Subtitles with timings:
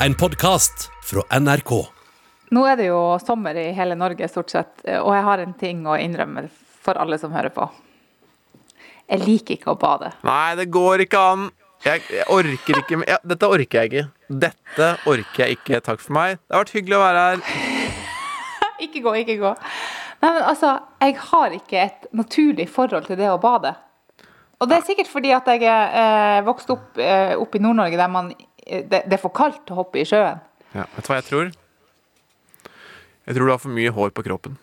[0.00, 1.70] En podkast fra NRK.
[2.50, 5.86] Nå er det jo sommer i hele Norge, stort sett, og jeg har en ting
[5.88, 6.46] å innrømme
[6.84, 7.64] for alle som hører på.
[9.08, 10.12] Jeg liker ikke å bade.
[10.26, 11.48] Nei, det går ikke an.
[11.86, 14.04] Jeg, jeg orker ikke ja, Dette orker jeg ikke.
[14.44, 15.80] Dette orker jeg ikke.
[15.88, 16.38] Takk for meg.
[16.44, 17.42] Det har vært hyggelig å være her.
[18.84, 19.50] Ikke gå, ikke gå.
[20.20, 23.70] Nei, men altså, jeg har ikke et naturlig forhold til det å bade.
[24.60, 27.96] Og det er sikkert fordi at jeg er eh, vokst opp, eh, opp i Nord-Norge
[27.96, 28.28] der man,
[28.66, 30.42] det, det er for kaldt å hoppe i sjøen.
[30.74, 31.52] Ja, vet du hva jeg tror?
[33.26, 34.58] Jeg tror du har for mye hår på kroppen.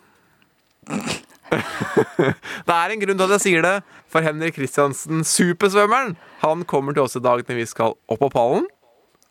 [2.68, 3.74] det er en grunn til at jeg sier det,
[4.12, 8.32] for Henrik Kristiansen, supersvømmeren, han kommer til oss i dag når vi skal opp på
[8.34, 8.68] pallen.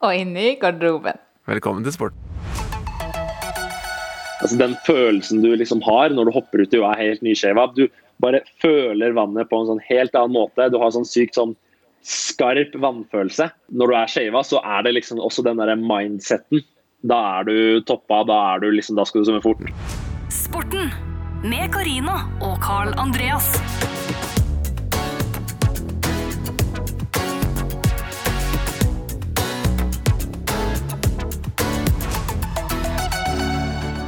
[0.03, 1.21] Og inn i garderoben.
[1.49, 2.17] Velkommen til sport.
[4.43, 7.69] Altså Den følelsen du liksom har når du hopper uti og er helt nyskjeva.
[7.77, 7.87] Du
[8.23, 10.67] bare føler vannet på en sånn helt annen måte.
[10.73, 11.55] Du har sånn sykt sånn
[12.03, 13.49] skarp vannfølelse.
[13.71, 16.65] Når du er shava, så er det liksom også den derre mindseten.
[17.03, 17.57] Da er du
[17.87, 19.65] toppa, da er du liksom Da skal du svømme fort.
[20.31, 20.93] Sporten
[21.43, 23.51] med Karina og Carl Andreas.–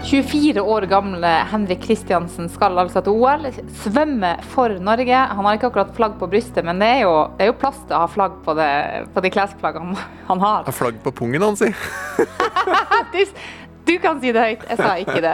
[0.04, 3.46] 24 år gamle Henrik Kristiansen skal altså til OL.
[3.80, 5.16] Svømme for Norge.
[5.16, 7.78] Han har ikke akkurat flagg på brystet, men det er jo, det er jo plass
[7.88, 8.68] til å ha flagg på, det,
[9.14, 9.96] på de klesplaggene
[10.30, 10.66] han har.
[10.68, 11.72] Har flagg på pungen hans, si.
[13.84, 15.32] Du kan si det høyt, jeg sa ikke det.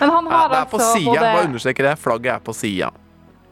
[0.00, 1.10] Men han har Ja, det er på altså sida.
[1.12, 1.92] både Bare understreker det.
[2.02, 2.88] Flagget er på sida.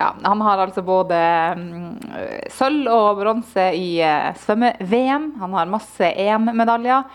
[0.03, 1.19] Ja, han har altså både
[1.61, 1.93] mm,
[2.51, 5.29] sølv og bronse i eh, svømme-VM.
[5.45, 7.07] Han har masse EM-medaljer.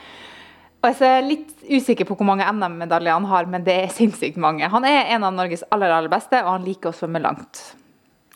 [0.84, 4.38] Og jeg er litt usikker på hvor mange NM-medaljer han har, men det er sinnssykt
[4.42, 4.68] mange.
[4.70, 7.64] Han er en av Norges aller, aller beste, og han liker å svømme langt.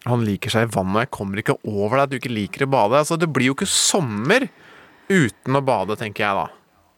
[0.10, 1.06] Han liker seg i vannet.
[1.06, 3.04] Jeg kommer ikke over deg at du ikke liker å bade.
[3.04, 4.48] Altså, det blir jo ikke sommer
[5.12, 6.48] uten å bade, tenker jeg da.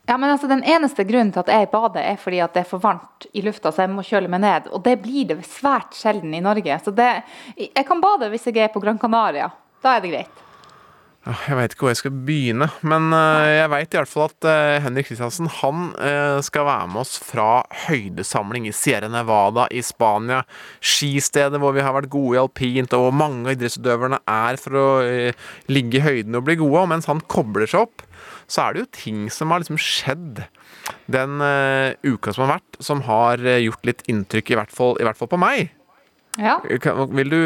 [0.07, 2.69] Ja, men altså Den eneste grunnen til at jeg bader, er fordi at det er
[2.69, 4.71] for varmt i lufta, så jeg må kjøle meg ned.
[4.75, 6.79] Og det blir det svært sjelden i Norge.
[6.83, 7.11] Så det,
[7.59, 9.51] jeg kan bade hvis jeg er på Gran Canaria.
[9.83, 10.43] Da er det greit.
[11.23, 14.25] Ja, Jeg veit ikke hvor jeg skal begynne, men eh, jeg veit i hvert fall
[14.27, 19.69] at eh, Henrik Kristiansen han eh, skal være med oss fra høydesamling i Sierra Nevada
[19.71, 20.41] i Spania.
[20.83, 24.75] Skistedet hvor vi har vært gode i alpint, og hvor mange av idrettsutøverne er for
[24.75, 24.87] å
[25.71, 26.81] ligge i høyden og bli gode.
[26.81, 28.03] Og mens han kobler seg opp,
[28.51, 30.43] så er det jo ting som har liksom skjedd
[31.07, 31.39] den
[32.03, 35.31] uka som har vært, som har gjort litt inntrykk, i hvert fall, i hvert fall
[35.31, 35.71] på meg.
[36.41, 36.57] Ja.
[36.67, 37.39] Vil du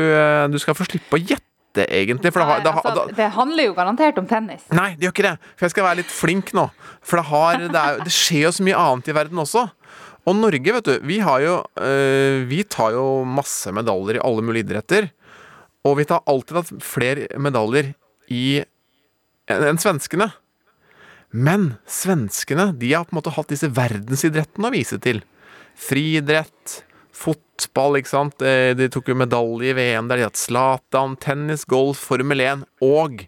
[0.50, 1.47] Du skal få slippe å gjette,
[1.86, 2.32] egentlig.
[2.34, 4.64] For det, har, det, har- altså, det handler jo garantert om tennis.
[4.74, 5.36] Nei, det gjør ikke det.
[5.56, 6.64] For jeg skal være litt flink nå.
[7.06, 9.68] For det, har, det, er, det skjer jo så mye annet i verden også.
[10.28, 14.44] Og Norge, vet du, vi har jo øh, Vi tar jo masse medaljer i alle
[14.44, 15.12] mulige idretter.
[15.88, 17.94] Og vi tar alltid hatt flere medaljer
[18.34, 18.42] i
[19.48, 20.32] enn en svenskene.
[21.32, 25.22] Men svenskene de har på en måte hatt disse verdensidrettene å vise til.
[25.80, 26.82] Friidrett,
[27.16, 28.42] fotball, ikke sant.
[28.42, 32.64] Eh, De tok jo medalje i VM der de hatt Zlatan, tennis, golf, Formel 1
[32.86, 33.26] og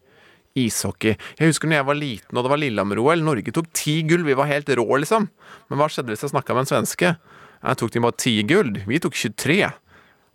[0.60, 1.16] ishockey.
[1.40, 3.22] Jeg husker når jeg var liten og det var Lillehammer-OL.
[3.24, 5.30] Norge tok ti gull, vi var helt rå, liksom.
[5.70, 7.14] Men hva skjedde hvis jeg snakka med en svenske?
[7.60, 8.74] Jeg tok de bare ti gull.
[8.88, 9.62] Vi tok 23.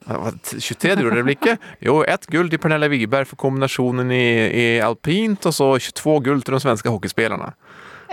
[0.05, 1.55] 23 gjorde dere vel ikke?
[1.85, 6.43] Jo, ett gull til Pernille Wiberg for kombinasjonen i, i alpint, og så 22 gull
[6.45, 7.55] til de svenske hockeyspillerne.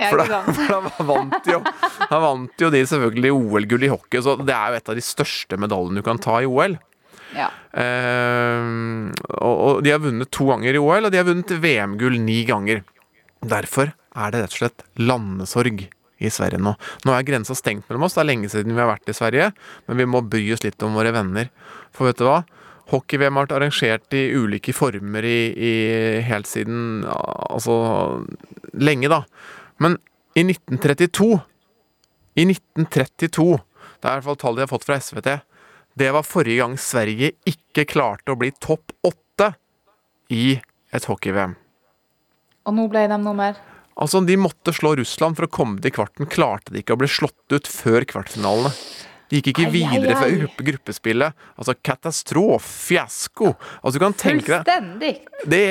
[0.01, 1.59] For da, for da vant jo,
[2.09, 5.05] da vant jo de selvfølgelig OL-gull i hockey, så det er jo et av de
[5.05, 6.77] største medaljene du kan ta i OL.
[7.37, 7.47] Ja.
[7.71, 12.19] Uh, og, og de har vunnet to ganger i OL, og de har vunnet VM-gull
[12.23, 12.83] ni ganger.
[13.41, 15.85] Derfor er det rett og slett landesorg
[16.21, 16.73] i Sverige nå.
[17.07, 19.51] Nå er grensa stengt mellom oss, det er lenge siden vi har vært i Sverige,
[19.87, 21.49] men vi må bry oss litt om våre venner.
[21.95, 22.41] For vet du hva?
[22.91, 25.73] Hockey-VM har vært arrangert i ulike former i, i
[26.27, 27.75] helt siden Altså
[28.75, 29.23] lenge, da.
[29.81, 29.97] Men
[30.37, 31.39] i 1932
[32.37, 35.31] I 1932 Det er i hvert fall tallet de har fått fra SVT.
[35.97, 39.51] Det var forrige gang Sverige ikke klarte å bli topp åtte
[40.31, 40.55] i
[40.91, 41.57] et hockey-VM.
[42.69, 43.59] Og nå ble de nummer
[44.01, 46.29] Altså, de måtte slå Russland for å komme til kvarten.
[46.31, 48.71] Klarte de ikke å bli slått ut før kvartfinalene.
[49.31, 50.47] De gikk ikke Ai, videre fra ai.
[50.67, 51.33] gruppespillet.
[51.55, 53.53] Altså, katastrofe, fiasko.
[53.79, 54.89] Altså, du kan tenke deg
[55.47, 55.61] det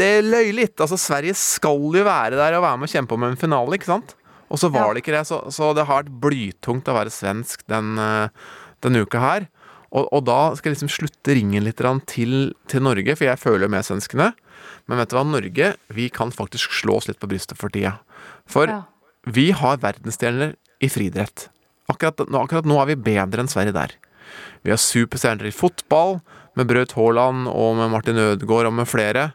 [0.00, 0.70] det er løyelig.
[0.80, 3.90] Altså, Sverige skal jo være der og være med og kjempe om en finale, ikke
[3.92, 4.16] sant?
[4.50, 4.94] Og så var Ja.
[4.94, 8.28] det ikke det, så, så det har vært blytungt å være svensk den, eh,
[8.82, 9.46] denne uka her.
[9.92, 11.76] Og, og da skal jeg liksom slutte ringen litt
[12.06, 14.32] til, til Norge, for jeg føler jo med svenskene.
[14.88, 17.98] Men vet du hva, Norge, vi kan faktisk slå oss litt på brystet for tida.
[18.46, 18.82] For Ja.
[19.26, 21.48] vi har verdensstjerner i friidrett.
[21.90, 23.94] Akkurat, akkurat nå er vi bedre enn Sverige der.
[24.62, 26.20] Vi har superstjerner i fotball,
[26.58, 29.30] med Braut Haaland og med Martin Ødegaard og med flere.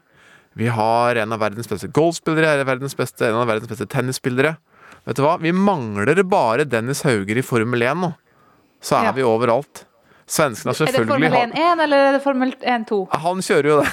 [0.56, 3.88] Vi har en av verdens beste golfspillere, en av verdens beste, en av verdens beste
[3.92, 4.54] tennisspillere.
[5.06, 8.14] Vet du hva, vi mangler bare Dennis Hauger i Formel 1 nå.
[8.82, 9.12] Så er Ja.
[9.12, 9.84] vi overalt.
[10.26, 13.08] Svenskene har Er det Formel 1-1 eller er det Formel 1-2?
[13.12, 13.90] Han kjører jo det.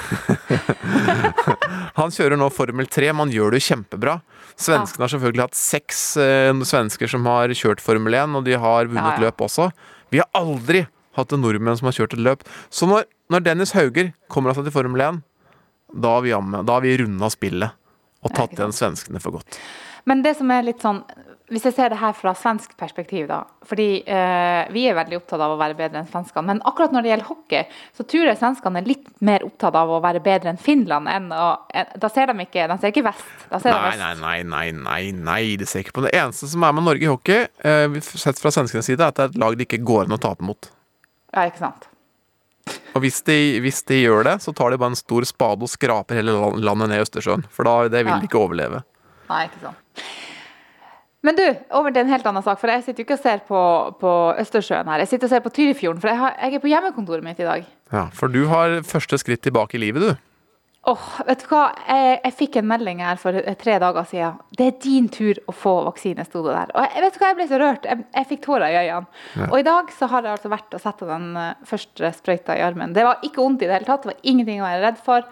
[1.99, 4.15] Han kjører nå Formel 3, men han gjør det jo kjempebra.
[4.59, 8.89] Svenskene har selvfølgelig hatt seks eh, svensker som har kjørt Formel 1, og de har
[8.91, 9.69] vunnet løp også.
[10.13, 10.85] Vi har aldri
[11.17, 12.45] hatt en nordmenn som har kjørt et løp.
[12.73, 15.21] Så når, når Dennis Hauger kommer seg til Formel 1,
[16.03, 16.33] da har vi,
[16.87, 17.79] vi runda spillet
[18.23, 19.59] og tatt igjen svenskene for godt.
[20.09, 21.03] Men det som er litt sånn
[21.53, 23.43] Hvis jeg ser det her fra svensk perspektiv, da.
[23.69, 26.47] Fordi eh, vi er veldig opptatt av å være bedre enn svenskene.
[26.49, 29.91] Men akkurat når det gjelder hockey, så tror jeg svenskene er litt mer opptatt av
[29.93, 31.45] å være bedre enn Finland enn å
[31.77, 33.29] en- Da ser de ikke De ser ikke vest.
[33.51, 33.99] Da ser de Nei, øst.
[34.01, 36.13] nei, nei, nei, nei, nei, de ser ikke på det.
[36.17, 39.23] eneste som er med Norge i hockey, eh, sett fra svenskenes side, er at det
[39.27, 40.69] er et lag det ikke går an å tape mot.
[41.35, 41.87] Ja, ikke sant.
[42.95, 45.69] Og hvis de, hvis de gjør det, så tar de bare en stor spade og
[45.69, 47.45] skraper hele landet ned i Østersjøen.
[47.49, 48.83] For da det vil de ikke overleve.
[49.29, 49.75] Nei, ikke sant.
[51.23, 52.59] Men du, over til en helt annen sak.
[52.59, 53.61] For jeg sitter jo ikke og ser på,
[54.01, 54.11] på
[54.43, 55.05] Østersjøen her.
[55.05, 57.47] Jeg sitter og ser på Tyrifjorden, for jeg, har, jeg er på hjemmekontoret mitt i
[57.47, 57.65] dag.
[57.93, 60.29] Ja, For du har første skritt tilbake i livet, du.
[60.91, 61.61] Åh, vet du hva?
[61.87, 64.41] Jeg, jeg fikk en melding her for tre dager siden.
[64.59, 66.73] Det er din tur å få vaksine, sto det der.
[66.75, 67.87] Og jeg, vet du hva, jeg ble så rørt.
[67.87, 69.47] Jeg, jeg fikk tårer i øynene.
[69.47, 72.65] Og i dag så har jeg altså vært og satt den eh, første sprøyta i
[72.67, 72.91] armen.
[72.97, 74.03] Det var ikke vondt i det hele tatt.
[74.03, 75.23] Det var ingenting å være redd for.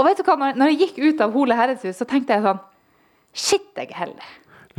[0.00, 2.48] Og vet du hva, når, når jeg gikk ut av Hole herredshus, så tenkte jeg
[2.48, 2.64] sånn
[3.36, 4.30] Shit, jeg er heldig.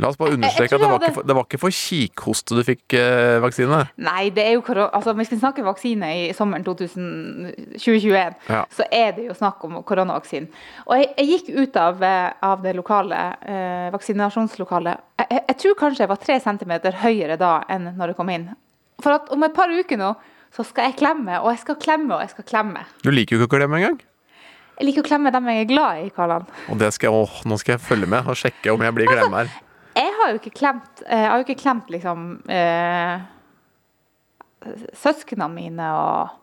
[0.02, 2.96] La oss bare understreke at det var, ikke det var ikke for kikhoste du fikk
[2.98, 3.78] eh, vaksine.
[4.02, 4.88] Nei, det er jo korona...
[4.98, 8.64] altså, Hvis vi snakker vaksine i sommeren 2021, Ja.
[8.70, 10.48] så er det jo snakk om koronavaksinen.
[10.88, 15.00] Og jeg, jeg gikk ut av, eh, av det lokale eh, vaksinasjonslokalet.
[15.22, 18.32] Jeg, jeg, jeg tror kanskje jeg var tre centimeter høyere da enn når jeg kom
[18.34, 18.48] inn.
[19.02, 20.14] For at om et par uker nå
[20.52, 22.82] så skal jeg klemme, og jeg skal klemme, og jeg skal klemme.
[23.00, 24.00] Du liker jo ikke å klemme engang.
[24.76, 26.44] Jeg liker å klemme dem jeg er glad i, Karlan.
[26.72, 29.08] Og det skal jeg, åh, nå skal jeg følge med og sjekke om jeg blir
[29.08, 29.48] klemmer.
[29.48, 29.71] Jeg
[30.22, 33.24] har jo ikke klemt, eh, jeg har jo ikke klemt liksom eh,
[35.02, 36.38] søsknene mine og,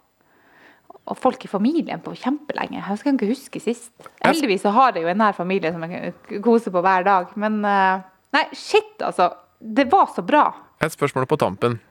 [1.09, 2.81] og folk i familien på kjempelenge.
[2.81, 3.91] Jeg skal ikke huske sist.
[4.23, 7.33] Heldigvis så har jeg jo en nær familie som jeg kan kose på hver dag.
[7.39, 9.31] Men eh, nei, shit, altså.
[9.59, 10.45] Det var så bra.
[10.79, 11.81] Et spørsmål på tampen.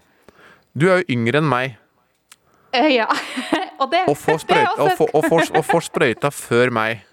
[0.73, 1.77] Du er jo yngre enn meg
[2.73, 3.09] Eh, ja.
[3.81, 7.05] og det, og får sprøyta, sprøyta før meg.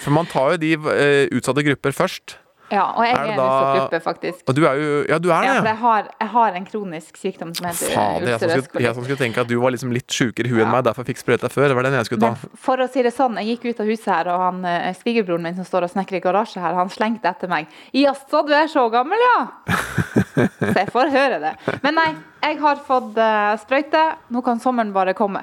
[0.00, 2.36] For man tar jo de uh, utsatte grupper først.
[2.70, 4.42] Ja, og jeg Er er det en utsatt faktisk.
[4.48, 5.72] Og du er jo Ja, du er Ja, det, for ja.
[5.72, 9.04] jeg har, jeg har en kronisk sykdom som heter Fader, jeg som, skulle, jeg som
[9.04, 10.74] skulle tenke at du var liksom litt sjukere i huet enn Ja.
[10.76, 11.68] meg, derfor fikk sprøyta før.
[11.68, 12.30] Det var den jeg skulle ta.
[12.36, 14.94] Men for å si det sånn, jeg gikk ut av huset her, og han eh,
[14.94, 17.66] svigerbroren min som står og snekrer i garasje her, han slengte etter meg.
[17.92, 19.38] Jaså, du er så gammel, ja?
[20.60, 21.54] Så jeg får høre det.
[21.82, 22.08] Men nei,
[22.44, 24.00] jeg har fått uh, sprøyte.
[24.30, 25.42] Nå kan sommeren bare komme.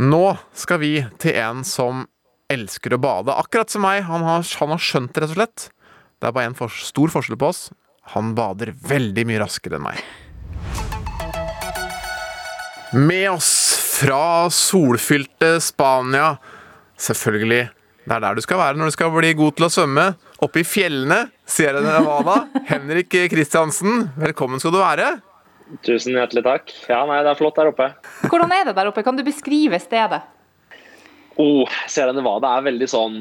[0.00, 2.06] Nå skal vi til en som
[2.50, 4.02] elsker å bade, akkurat som meg.
[4.08, 5.68] Han har, han har skjønt det, rett og slett.
[6.20, 7.68] Det er bare en for, stor forskjell på oss.
[8.14, 10.02] Han bader veldig mye raskere enn meg.
[12.90, 13.52] Med oss
[14.00, 16.32] fra solfylte Spania,
[16.98, 17.68] selvfølgelig.
[18.00, 20.06] Det er der du skal være når du skal bli god til å svømme.
[20.42, 22.42] Oppe i fjellene, Sierra Nevada.
[22.72, 25.12] Henrik Kristiansen, velkommen skal du være.
[25.86, 26.74] Tusen hjertelig takk.
[26.90, 27.92] Ja, nei, det er flott der oppe.
[28.26, 29.04] Hvordan er det der oppe?
[29.06, 30.24] Kan du beskrive stedet?
[31.40, 33.20] Oh, Sierra Nevada er veldig sånn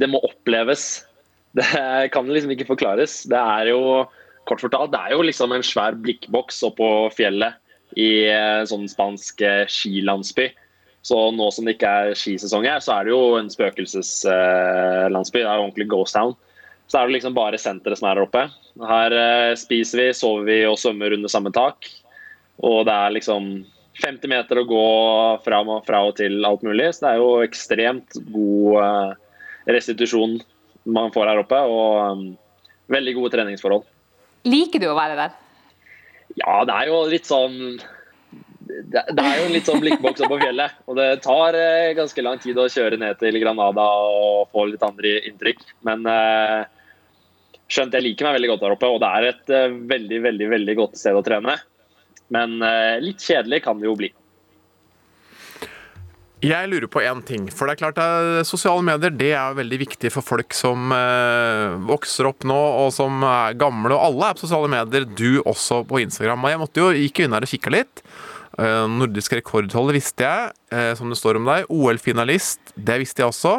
[0.00, 1.02] Det må oppleves.
[1.58, 1.66] Det
[2.14, 3.24] kan liksom ikke forklares.
[3.28, 4.06] Det er jo
[4.48, 7.58] kort fortalt, det er jo liksom en svær blikkboks oppå fjellet
[7.98, 10.48] i en sånn spansk eh, skilandsby.
[11.06, 15.42] Så nå som det ikke er skisesong her, så er det jo en spøkelseslandsby.
[15.42, 16.36] Det er jo ordentlig ghost town.
[16.90, 18.46] Så er det liksom bare senteret som er her oppe.
[18.90, 21.88] Her eh, spiser vi, sover vi og svømmer under samme tak.
[22.66, 23.52] Og det er liksom
[24.02, 24.86] 50 meter å gå
[25.44, 26.90] fra, fra og til alt mulig.
[26.94, 29.14] Så det er jo ekstremt god eh,
[29.76, 30.38] restitusjon
[30.90, 31.60] man får her oppe.
[31.68, 32.26] Og um,
[32.92, 33.86] veldig gode treningsforhold.
[34.48, 35.38] Liker du å være der?
[36.40, 37.80] Ja, det er jo litt sånn
[38.70, 40.76] det, er jo en litt sånn blikkboks oppå på fjellet.
[40.90, 44.84] Og det tar eh, ganske lang tid å kjøre ned til Granada og få litt
[44.86, 45.64] andre inntrykk.
[45.86, 46.60] Men eh,
[47.70, 50.48] skjønt jeg liker meg veldig godt der oppe, og det er et eh, veldig, veldig,
[50.54, 51.58] veldig godt sted å trene.
[52.34, 54.10] Men eh, litt kjedelig kan det jo bli.
[56.40, 57.50] Jeg lurer på én ting.
[57.52, 61.76] For det er klart at sosiale medier det er veldig viktig for folk som eh,
[61.90, 63.92] vokser opp nå, og som er gamle.
[63.92, 66.46] Og alle er på sosiale medier, du også på Instagram.
[66.46, 68.04] Og jeg måtte jo gikk her og kikka litt.
[68.60, 71.68] Eh, nordisk rekordholder visste jeg, eh, som det står om deg.
[71.68, 73.54] OL-finalist, det visste jeg også.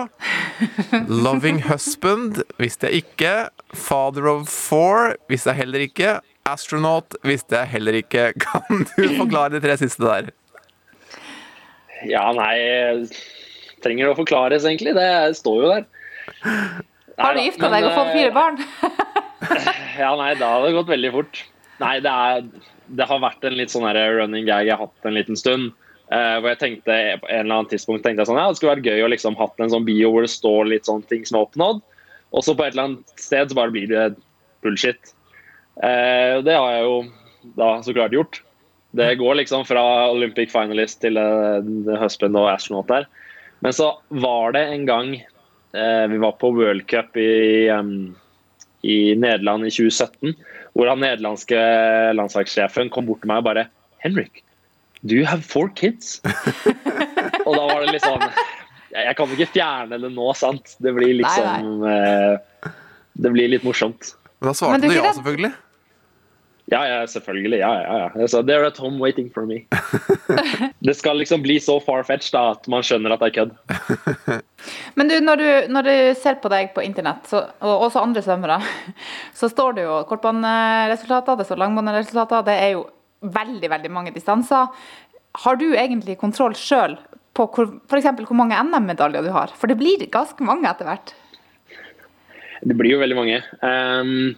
[1.22, 3.36] Loving husband visste jeg ikke.
[3.78, 6.18] Father of four visste jeg heller ikke.
[6.50, 8.32] Astronaut visste jeg heller ikke.
[8.46, 10.32] Kan du forklare de tre siste der?
[12.10, 13.06] Ja, nei
[13.82, 14.94] Trenger det å forklares, egentlig?
[14.98, 15.86] Det står jo der.
[17.22, 18.60] Har du gifta deg og fått eh, fire barn?
[20.04, 21.42] ja, nei, da hadde det gått veldig fort.
[21.82, 22.46] Nei, det, er,
[23.00, 25.72] det har vært en litt sånn running gag jeg har hatt en liten stund.
[26.12, 28.74] Uh, hvor jeg tenkte på en eller annen tidspunkt tenkte jeg sånn, ja, det skulle
[28.76, 31.40] vært gøy å liksom hatt en sånn bio hvor det står litt sånne ting som
[31.40, 31.80] er oppnådd.
[32.36, 34.06] Og så på et eller annet sted så bare blir det
[34.62, 35.14] bullshit.
[35.80, 36.96] Eh, det har jeg jo
[37.58, 38.42] da så klart gjort.
[38.92, 41.63] Det går liksom fra Olympic finalist til uh,
[42.01, 43.08] husband og astronaut der.
[43.63, 48.16] Men så var det en gang eh, vi var på World Cup i, um,
[48.82, 50.34] i Nederland i 2017,
[50.74, 51.60] hvor han nederlandske
[52.18, 53.68] landslagssjefen kom bort til meg og bare
[54.01, 54.42] Henrik,
[55.06, 56.20] do you have four kids?
[57.46, 58.25] og da var det litt sånn
[58.92, 60.75] Jeg kan ikke fjerne det nå, sant?
[60.82, 62.72] Det blir liksom eh,
[63.13, 64.16] Det blir litt morsomt.
[64.42, 65.18] Men da svarte du ja, det?
[65.20, 65.52] selvfølgelig.
[66.72, 67.60] Ja, ja, selvfølgelig.
[67.60, 68.08] Ja, ja, ja.
[68.22, 69.66] Jeg sa, They're at home waiting for me.
[70.88, 74.40] det skal liksom bli så far-fetched at man skjønner at det er kødd.
[74.98, 78.24] Men du, når du, når du ser på deg på internett, så, og også andre
[78.26, 78.62] svømmere,
[79.40, 82.86] så står det jo kortbaneresultater, det står langbaneresultater, det er jo
[83.22, 84.72] veldig, veldig mange distanser.
[85.44, 86.96] Har du egentlig kontroll sjøl
[87.38, 87.50] på
[87.92, 88.10] f.eks.
[88.26, 89.54] hvor mange NM-medaljer du har?
[89.60, 91.14] For det blir ganske mange etter hvert.
[92.62, 93.39] Det blir jo veldig mange.
[93.65, 94.36] Um,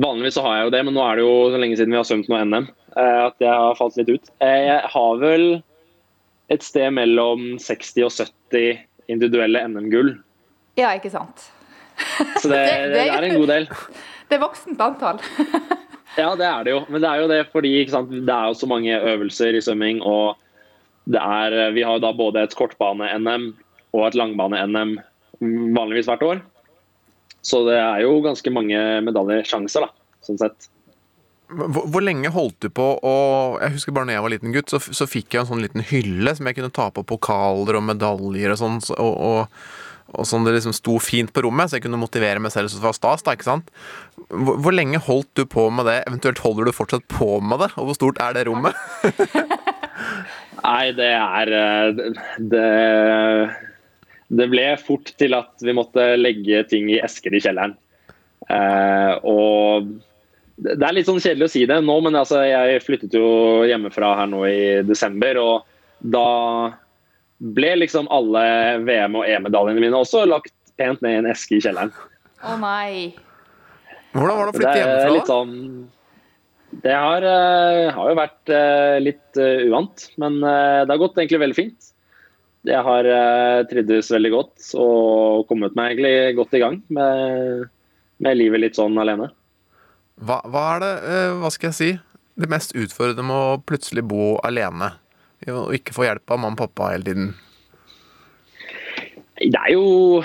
[0.00, 1.98] vanligvis så har jeg jo det, men nå er det jo så lenge siden vi
[2.00, 2.64] har svømt noe NM
[2.96, 4.30] eh, at jeg har falt litt ut.
[4.42, 5.44] Eh, jeg har vel
[6.52, 8.80] et sted mellom 60 og 70
[9.12, 10.14] individuelle NM-gull.
[10.80, 11.50] Ja, ikke sant?
[12.42, 13.68] Så det, Det- det er en god del.
[14.28, 15.18] Det er voksent antall.
[16.14, 16.80] Ja, det er det jo.
[16.94, 19.98] Men det er jo det fordi det er jo så mange øvelser i svømming.
[20.06, 20.36] Og
[21.10, 23.48] det er, vi har jo da både et kortbane-NM
[23.98, 24.92] og et langbane-NM
[25.74, 26.38] vanligvis hvert år.
[27.44, 30.70] Så det er jo ganske mange medaljesjanser, da, sånn sett.
[31.54, 33.16] Hvor, hvor lenge holdt du på å
[33.60, 35.84] Jeg husker bare når jeg var liten gutt, så, så fikk jeg en sånn liten
[35.84, 39.66] hylle som jeg kunne ta på pokaler og medaljer og sånn, og, og,
[40.16, 42.80] og sånn det liksom sto fint på rommet, så jeg kunne motivere meg selv så
[42.80, 43.68] det var stas, da, ikke sant?
[44.32, 46.00] Hvor, hvor lenge holdt du på med det?
[46.08, 47.70] Eventuelt holder du fortsatt på med det?
[47.76, 48.80] Og hvor stort er det rommet?
[50.64, 52.04] Nei, det er eh,
[52.40, 52.68] det,
[54.38, 57.76] det ble fort til at vi måtte legge ting i esker i kjelleren.
[58.50, 59.90] Eh, og
[60.64, 64.12] det er litt sånn kjedelig å si det nå, men altså, jeg flyttet jo hjemmefra
[64.20, 65.40] her nå i desember.
[65.42, 66.26] Og da
[67.54, 68.44] ble liksom alle
[68.86, 71.92] VM- og E-medaljene mine også lagt pent ned i en eske i kjelleren.
[72.44, 73.14] Å nei.
[74.14, 75.14] Hvordan var det å Det flytte er hjemmefra?
[75.16, 75.54] litt sånn
[76.84, 81.42] Det har, eh, har jo vært eh, litt eh, uvant, men det har gått egentlig
[81.42, 81.93] veldig fint.
[82.64, 87.66] Jeg har uh, trivdes veldig godt og kommet meg egentlig godt i gang med,
[88.24, 89.28] med livet litt sånn alene.
[90.24, 91.90] Hva, hva er det, eh, hva skal jeg si,
[92.40, 94.94] det mest utfordrende med å plutselig bo alene?
[95.50, 97.32] Og ikke få hjelp av mamma og pappa hele tiden?
[99.42, 100.22] Det er jo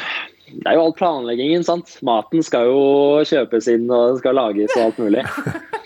[0.50, 1.98] det er jo all planleggingen, sant.
[2.06, 2.80] Maten skal jo
[3.28, 5.26] kjøpes inn og skal lages og alt mulig.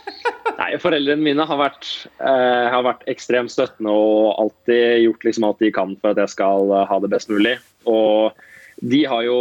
[0.60, 1.88] Nei, Foreldrene mine har vært,
[2.22, 6.34] eh, har vært ekstremt støttende og alltid gjort liksom alt de kan for at jeg
[6.36, 7.58] skal eh, ha det best mulig.
[7.90, 8.36] Og
[8.82, 9.40] de har jo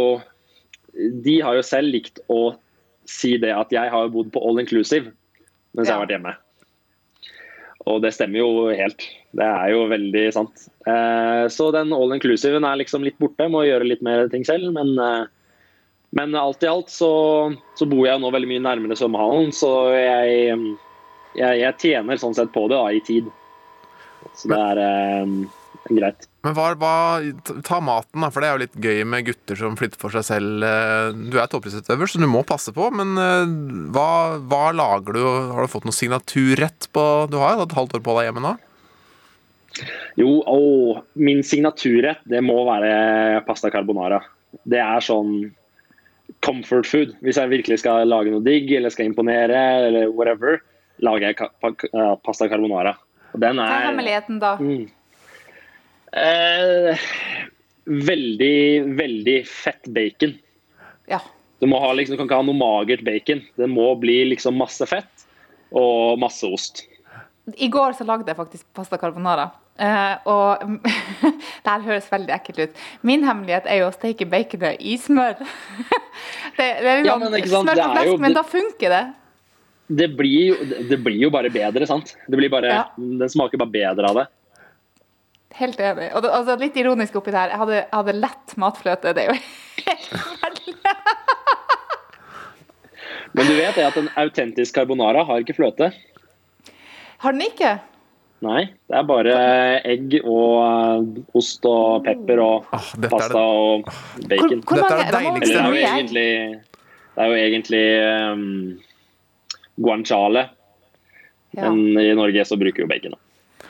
[0.93, 2.53] de har jo selv likt å
[3.09, 5.11] si det at jeg har bodd på all inclusive
[5.73, 6.33] mens jeg har vært hjemme.
[7.89, 9.03] Og det stemmer jo helt.
[9.35, 10.67] Det er jo veldig sant.
[10.87, 13.49] Eh, så den all inclusiven er liksom litt borte.
[13.51, 14.69] Må gjøre litt mer ting selv.
[14.75, 15.25] Men, eh,
[16.15, 17.11] men alt i alt så,
[17.75, 20.61] så bor jeg nå veldig mye nærmere svømmehallen, så jeg,
[21.37, 23.29] jeg, jeg tjener sånn sett på det da, i tid.
[24.37, 25.33] Så det er eh,
[25.91, 26.27] greit.
[26.43, 26.93] Men hva, hva,
[27.63, 30.25] ta maten, da, for det er jo litt gøy med gutter som flytter for seg
[30.27, 30.65] selv.
[30.67, 33.55] Eh, Du er toppidrettsutøver, så du må passe på, men eh,
[33.95, 34.09] hva,
[34.43, 35.23] hva lager du?
[35.55, 38.45] Har du fått noen signaturrett på Du har jo et halvt år på deg hjemme
[38.45, 38.53] nå?
[40.19, 40.59] Jo, å,
[41.17, 44.19] min signaturrett det må være pasta carbonara.
[44.69, 45.47] Det er sånn
[46.45, 47.15] comfort food.
[47.25, 50.59] Hvis jeg virkelig skal lage noe digg eller skal imponere, eller whatever,
[51.03, 52.95] lager jeg pasta carbonara.
[53.33, 54.55] Og den Hva er er hemmeligheten da?
[54.61, 54.85] Mm.
[56.13, 57.05] Eh,
[58.09, 58.57] veldig,
[58.99, 60.35] veldig fett bacon.
[61.09, 61.19] Ja.
[61.59, 63.43] Du, ha, liksom, du kan ikke ha noe magert bacon.
[63.57, 65.27] Det må bli liksom masse fett
[65.73, 66.85] og masse ost.
[67.59, 69.49] I går så lagde jeg faktisk pasta carbonara.
[69.73, 70.77] Uh, og
[71.63, 72.81] det her høres veldig ekkelt ut.
[73.01, 75.41] Min hemmelighet er jo å steke baconet i smør.
[76.59, 79.03] det, det er Ja, liksom men er flesk, men da funker det.
[79.87, 80.55] Det blir, jo,
[80.89, 82.15] det blir jo bare bedre, sant?
[82.27, 82.83] Det blir bare, Ja.
[82.97, 84.27] Den smaker bare bedre av det.
[85.59, 86.07] Helt enig.
[86.15, 89.13] Og det, altså, litt ironisk oppi det her, jeg hadde, jeg hadde lett matfløte.
[89.13, 89.37] Det er jo
[89.87, 90.63] helt.
[93.33, 95.89] Men du vet det at en autentisk carbonara har ikke fløte?
[97.23, 97.71] Har den ikke?
[98.43, 99.35] Nei, det er bare
[99.87, 104.63] egg og eh, ost og pepper og oh, er pasta det- og Hvor, bacon.
[104.67, 106.27] hvor Dette er mange, det deiligste det Eller det er jo egentlig
[107.13, 107.85] Det er jo egentlig
[108.33, 108.43] um,
[109.75, 110.47] guanciale.
[111.53, 111.69] Ja.
[111.69, 113.15] Men i Norge så bruker vi jo bacon.
[113.17, 113.69] da.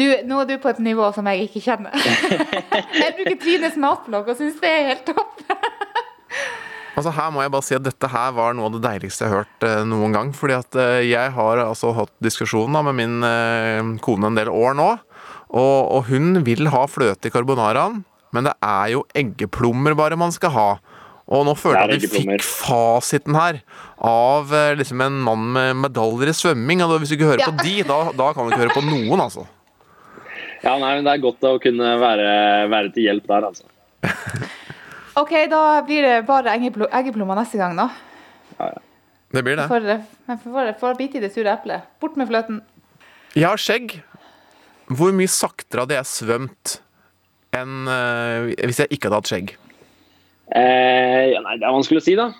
[0.00, 1.92] Du, nå er du på et nivå som jeg ikke kjenner.
[3.02, 5.44] jeg bruker Trines matblogg og syns det er helt topp.
[7.00, 9.32] Altså Her må jeg bare si at dette her var noe av det deiligste jeg
[9.32, 10.32] har hørt eh, noen gang.
[10.36, 14.76] Fordi at eh, jeg har altså hatt diskusjon med min eh, kone en del år
[14.76, 14.88] nå.
[15.48, 18.02] Og, og hun vil ha fløte i carbonaraen,
[18.36, 20.68] men det er jo eggeplommer bare man skal ha.
[21.30, 23.60] Og nå føler er jeg at vi fikk fasiten her
[24.02, 26.82] av eh, liksom en mann med medaljer i svømming.
[26.82, 27.50] Og hvis du ikke hører Ja.
[27.52, 29.46] på de, da, da kan du ikke høre på noen, altså.
[30.66, 32.32] Ja, nei, men Det er godt å kunne være,
[32.68, 33.64] være til hjelp der, altså.
[35.22, 37.86] OK, da blir det bare eggeplo- eggeplommer neste gang, da.
[38.58, 38.82] Ja, ja.
[39.30, 39.68] Det blir det.
[39.70, 41.84] For, får bite i det sure eplet.
[42.02, 42.56] Bort med fløten.
[43.38, 44.00] Jeg har skjegg.
[44.90, 46.72] Hvor mye saktere hadde jeg svømt
[47.54, 49.52] enn eh, hvis jeg ikke hadde hatt skjegg?
[50.50, 52.30] Eh, ja, nei, Det er vanskelig å si, da.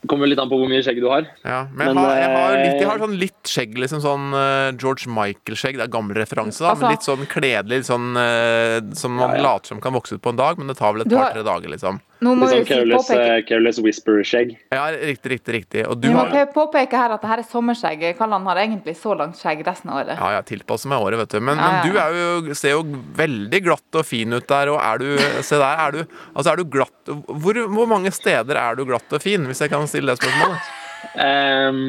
[0.00, 1.26] Det kommer litt an på hvor mye skjegg du har.
[1.44, 4.28] Ja, men, Men, jeg, har, jeg, har litt, jeg har sånn litt skjegg, liksom sånn
[4.32, 5.76] eh, George Michael-skjegg.
[5.76, 9.36] Det er gammel referanse, da, Altså- men litt sånn kledelig, sånn eh, som man Ja,
[9.36, 9.42] ja.
[9.44, 11.68] later som kan vokse ut på en dag, men det tar vel et par-tre dager,
[11.68, 12.00] liksom.
[12.20, 14.50] Nå må liksom vi careless, påpeke, eh, careless whisper-skjegg.
[14.74, 15.84] Ja, riktig, riktig, riktig.
[15.88, 18.04] Og du vi må har påpeke her at det her er sommerskjegg.
[18.18, 20.20] Kallan har egentlig så langt skjegg resten av året.
[20.20, 21.40] Ja, jeg tilpasser meg året, vet du.
[21.40, 22.18] Men, Ja, ja, men du er
[22.50, 22.82] jo, ser jo
[23.16, 25.08] veldig glatt og fin ut der, og er du
[25.46, 26.00] Se der, er du
[26.34, 29.72] Altså, er du glatt Hvor, hvor mange steder er du glatt og fin, hvis jeg
[29.72, 30.70] kan stille det spørsmålet?
[31.16, 31.80] Um,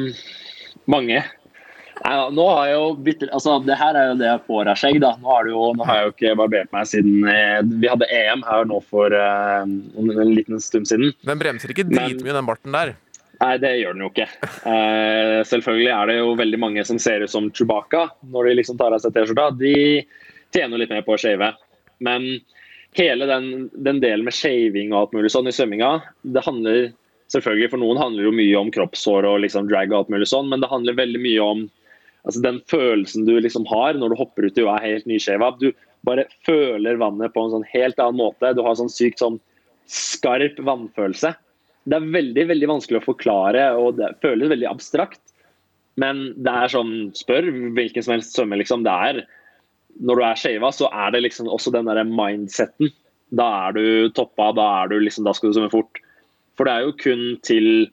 [0.88, 1.20] mange.
[2.02, 4.80] Da, nå har jeg jo byttet, altså Det her er jo det jeg får av
[4.80, 4.98] skjegg.
[5.04, 5.12] da.
[5.22, 8.66] Nå jo, nå har jeg jo ikke barbert meg siden eh, Vi hadde EM her
[8.68, 11.14] nå for eh, en liten stund siden.
[11.22, 12.94] Den bremser ikke dritmye, den barten der.
[13.42, 14.28] Nei, det gjør den jo ikke.
[14.70, 18.78] Eh, selvfølgelig er det jo veldig mange som ser ut som Chewbacca når de liksom
[18.78, 19.48] tar av seg T-skjorta.
[19.58, 20.02] De
[20.54, 21.48] tjener litt mer på å shave.
[22.02, 22.28] Men
[22.98, 26.92] hele den, den delen med shaving og alt mulig sånn i svømminga, det handler
[27.32, 30.50] selvfølgelig For noen handler jo mye om kroppshår og liksom drag og alt mulig sånn,
[30.50, 31.62] men det handler veldig mye om
[32.26, 35.52] altså den følelsen du liksom har når du hopper uti og er helt nyshava.
[35.58, 35.70] Du
[36.06, 38.54] bare føler vannet på en sånn helt annen måte.
[38.56, 39.40] Du har sånn sykt sånn
[39.90, 41.34] skarp vannfølelse.
[41.82, 45.20] Det er veldig veldig vanskelig å forklare, og det føles veldig abstrakt.
[46.00, 48.86] Men det er sånn, spør hvilken som helst svømmer, liksom.
[48.86, 49.24] Det er
[50.00, 52.88] Når du er shava, så er det liksom også den derre mindseten.
[53.28, 56.00] Da er du toppa, da er du liksom Da skal du svømme fort.
[56.56, 57.90] For det er jo kun til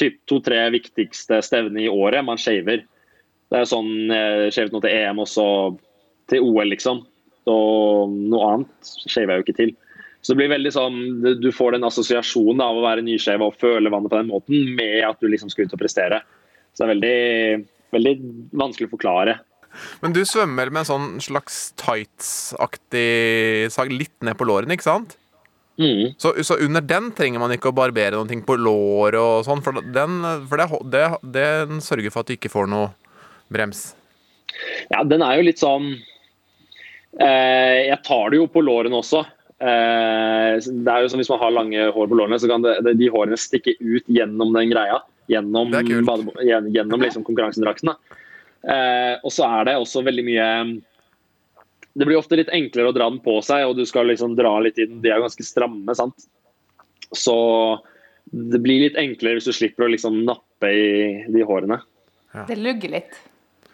[0.00, 2.82] typ to-tre viktigste stevner i året man shaver.
[3.50, 5.46] Det er sånn eh, shavet noe til EM og så
[6.30, 7.02] til OL, liksom.
[7.50, 9.72] Og noe annet shaver jeg jo ikke til.
[10.20, 10.98] Så det blir veldig sånn,
[11.40, 15.00] du- får den assosiasjonen av å være nyskjev og føle vannet på den måten, med
[15.08, 16.20] at du liksom skal ut og prestere.
[16.76, 18.14] Så det er veldig, veldig
[18.52, 19.38] vanskelig å forklare.
[20.02, 25.16] Men du svømmer med en sånn slags tights-aktig sag litt ned på lårene, ikke sant?
[25.80, 26.12] Mm.
[26.20, 29.80] Så, så under den trenger man ikke å barbere ting på låret og sånn, for,
[29.80, 30.18] den,
[30.50, 31.04] for det, det,
[31.70, 32.90] den sørger for at du ikke får noe
[33.52, 33.90] brems.
[34.90, 35.92] Ja, den er jo litt sånn
[37.20, 39.22] eh, Jeg tar det jo på lårene også.
[39.60, 42.78] Eh, det er jo som Hvis man har lange hår på lårene, så kan det,
[42.96, 45.00] de hårene stikke ut gjennom den greia.
[45.30, 47.92] Gjennom, gjennom liksom konkurransedrakten.
[48.66, 50.46] Eh, og så er det også veldig mye
[51.94, 54.56] Det blir ofte litt enklere å dra den på seg, og du skal liksom dra
[54.64, 55.00] litt i den.
[55.04, 56.26] De er jo ganske stramme, sant.
[57.14, 57.36] Så
[58.30, 60.90] det blir litt enklere hvis du slipper å liksom nappe i
[61.34, 61.80] de hårene.
[62.46, 63.16] Det lugger litt.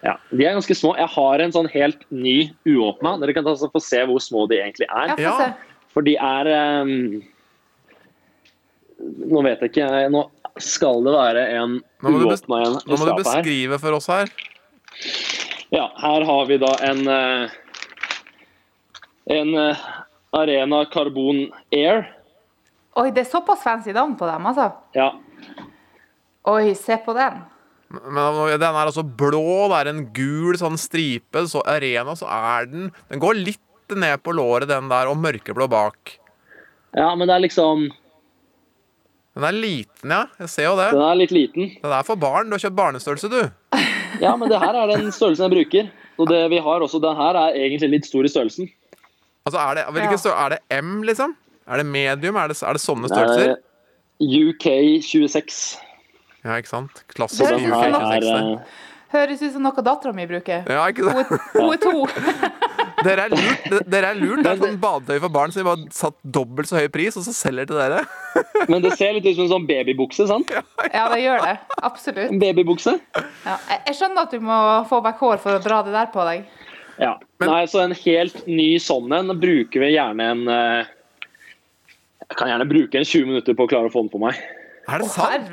[0.06, 0.92] Ja, De er ganske små.
[1.00, 2.36] Jeg har en sånn helt ny
[2.68, 3.16] uåpna.
[3.18, 5.14] Dere kan altså få se hvor små de egentlig er.
[5.16, 5.32] få Ja.
[5.40, 5.48] se.
[5.96, 6.50] For de er
[6.84, 7.22] um,
[9.26, 9.88] Nå vet jeg ikke.
[10.14, 10.22] Nå
[10.62, 14.30] skal det være en uåpna en nå må du beskrive for oss her.
[15.74, 17.56] Ja, her har vi da en eh,
[19.36, 19.76] En eh,
[20.32, 22.06] Arena Carbon Air.
[22.96, 24.70] Oi, det er såpass fancy navn på dem, altså.
[24.94, 25.10] Ja.
[26.48, 27.42] Oi, se på den.
[28.04, 32.66] Men den er altså blå, det er en gul sånn stripe, så arena, så er
[32.70, 33.62] den Den går litt
[33.96, 36.16] ned på låret, den der, og mørkeblå bak.
[36.96, 37.86] ja, men det er liksom
[39.36, 40.22] Den er liten, ja.
[40.40, 40.90] Jeg ser jo det.
[40.96, 41.70] Den er litt liten.
[41.82, 42.48] Den er for barn.
[42.48, 43.42] Du har kjøpt barnestørrelse, du.
[44.22, 45.88] Ja, men det her er den størrelsen jeg bruker.
[46.16, 48.70] Og det vi har også, den her er egentlig litt stor i størrelsen.
[49.44, 51.34] Altså, er det, hvilken størrelse, er det M, liksom?
[51.68, 52.38] Er det medium?
[52.40, 53.58] Er det, er det sånne Det er størrelser?
[54.24, 54.66] UK
[55.04, 55.58] 26.
[56.46, 57.02] Ja, ikke sant?
[57.12, 58.28] Klassisk høres ut som UK26.
[58.30, 58.84] er eh,
[59.16, 60.64] Høres ut som noe dattera mi bruker.
[60.70, 61.50] Ja, ikke sant?
[61.54, 62.56] hun er to.
[63.06, 63.66] Dere er lurt.
[63.86, 64.42] Dere er lurt.
[64.42, 67.26] Det er sånn badetøy for barn, som de bare satt dobbelt så høy pris, og
[67.26, 68.00] så selger til dere.
[68.72, 70.50] Men det ser litt ut som en sånn babybukse, sant?
[70.90, 71.54] Ja, det gjør det.
[71.86, 72.32] Absolutt.
[72.32, 72.96] En babybukse.
[73.44, 73.56] Ja.
[73.70, 74.58] Jeg jeg skjønner at du må
[74.90, 76.46] få vekk hår for å dra det der på deg.
[76.98, 77.14] Ja.
[77.38, 80.92] Men- Nei, så en helt ny sånn en bruker vi gjerne en eh,
[82.26, 84.40] Jeg kan gjerne bruke en 20 minutter på å klare å få den på meg.
[84.86, 85.50] Er det sant?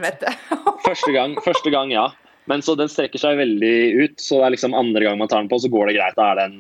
[0.88, 2.10] Første gang, første gang, ja.
[2.50, 5.42] Men så den strekker seg veldig ut, så det er liksom andre gang man tar
[5.44, 6.18] den på, så går det greit.
[6.18, 6.58] Da er det en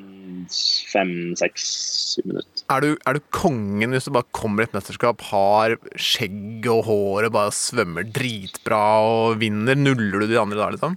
[0.91, 1.65] fem, seks,
[2.13, 2.63] syv minutter.
[2.71, 6.85] Er du, er du kongen hvis du bare kommer i et mesterskap, har skjegg og
[6.87, 9.75] håret, bare svømmer dritbra og vinner?
[9.79, 10.95] Nuller du de andre da, liksom?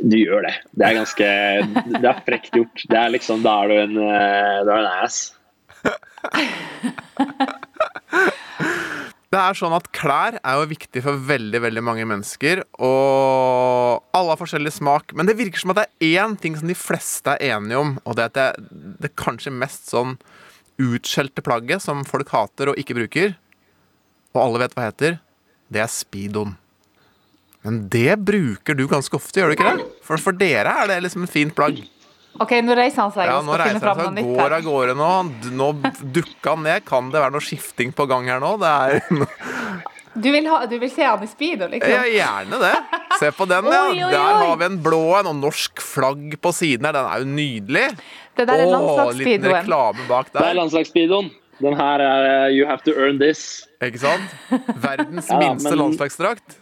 [0.00, 0.54] Du gjør det.
[0.72, 1.26] Det er ganske
[2.00, 2.86] Det er frekt gjort.
[2.88, 5.18] Det er liksom, Da er du en, eh, du er en ass.
[9.30, 14.32] Det er sånn at klær er jo viktig for veldig veldig mange mennesker, og alle
[14.32, 15.14] har forskjellig smak.
[15.14, 17.92] Men det virker som at det er én ting som de fleste er enige om,
[18.02, 20.16] og det er at det, det kanskje mest sånn
[20.82, 23.36] utskjelte plagget som folk hater og ikke bruker,
[24.34, 25.20] og alle vet hva heter,
[25.70, 26.56] det er speedoen.
[27.62, 29.88] Men det bruker du ganske ofte, gjør du ikke det?
[30.10, 31.84] For for dere er det liksom et fint plagg.
[32.40, 35.08] OK, nå reiser han seg Ja, nå reiser han seg, går av gårde nå.
[35.58, 35.70] Nå
[36.14, 36.84] dukka han ned.
[36.88, 38.54] Kan det være noe skifting på gang her nå?
[38.62, 39.00] Det er
[40.20, 41.92] Du vil, ha, du vil se han i speedo, liksom?
[41.92, 42.72] Ja, gjerne det.
[43.20, 43.82] Se på den, ja.
[43.92, 46.96] Oi, oi, Der har vi en blå en, og norsk flagg på siden her.
[46.96, 47.84] Den er jo nydelig.
[48.34, 49.20] Det der er landslagsspeedoen.
[49.28, 50.40] liten reklame bak der.
[50.42, 51.30] Det er landslagsspeedoen.
[51.60, 53.44] Den her er eh, You have to earn this.
[53.84, 54.34] Ikke sant?
[54.86, 56.58] Verdens Ja, minste men- landslagsdrakt.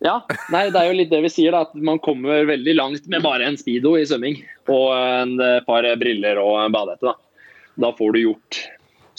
[0.00, 0.14] Ja,
[0.48, 3.20] nei, det er jo litt det vi sier, da, at man kommer veldig langt med
[3.24, 4.38] bare en speedo i svømming.
[4.72, 7.10] Og en eh, par briller og en badehette.
[7.10, 7.42] Da.
[7.84, 8.60] da får du gjort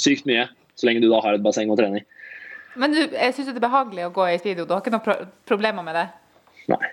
[0.02, 2.06] sykt mye, så lenge du da har et basseng og trening.
[2.82, 4.65] Men du, jeg syns det er behagelig å gå i speedo.
[4.65, 5.17] Du har ikke noen pro
[5.50, 6.08] problemer med det?
[6.72, 6.89] Nei,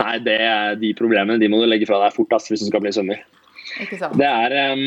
[0.00, 0.40] nei det,
[0.80, 3.20] de problemene de må du legge fra deg fort ass, hvis du skal bli svømmer.
[4.18, 4.82] Det er, em,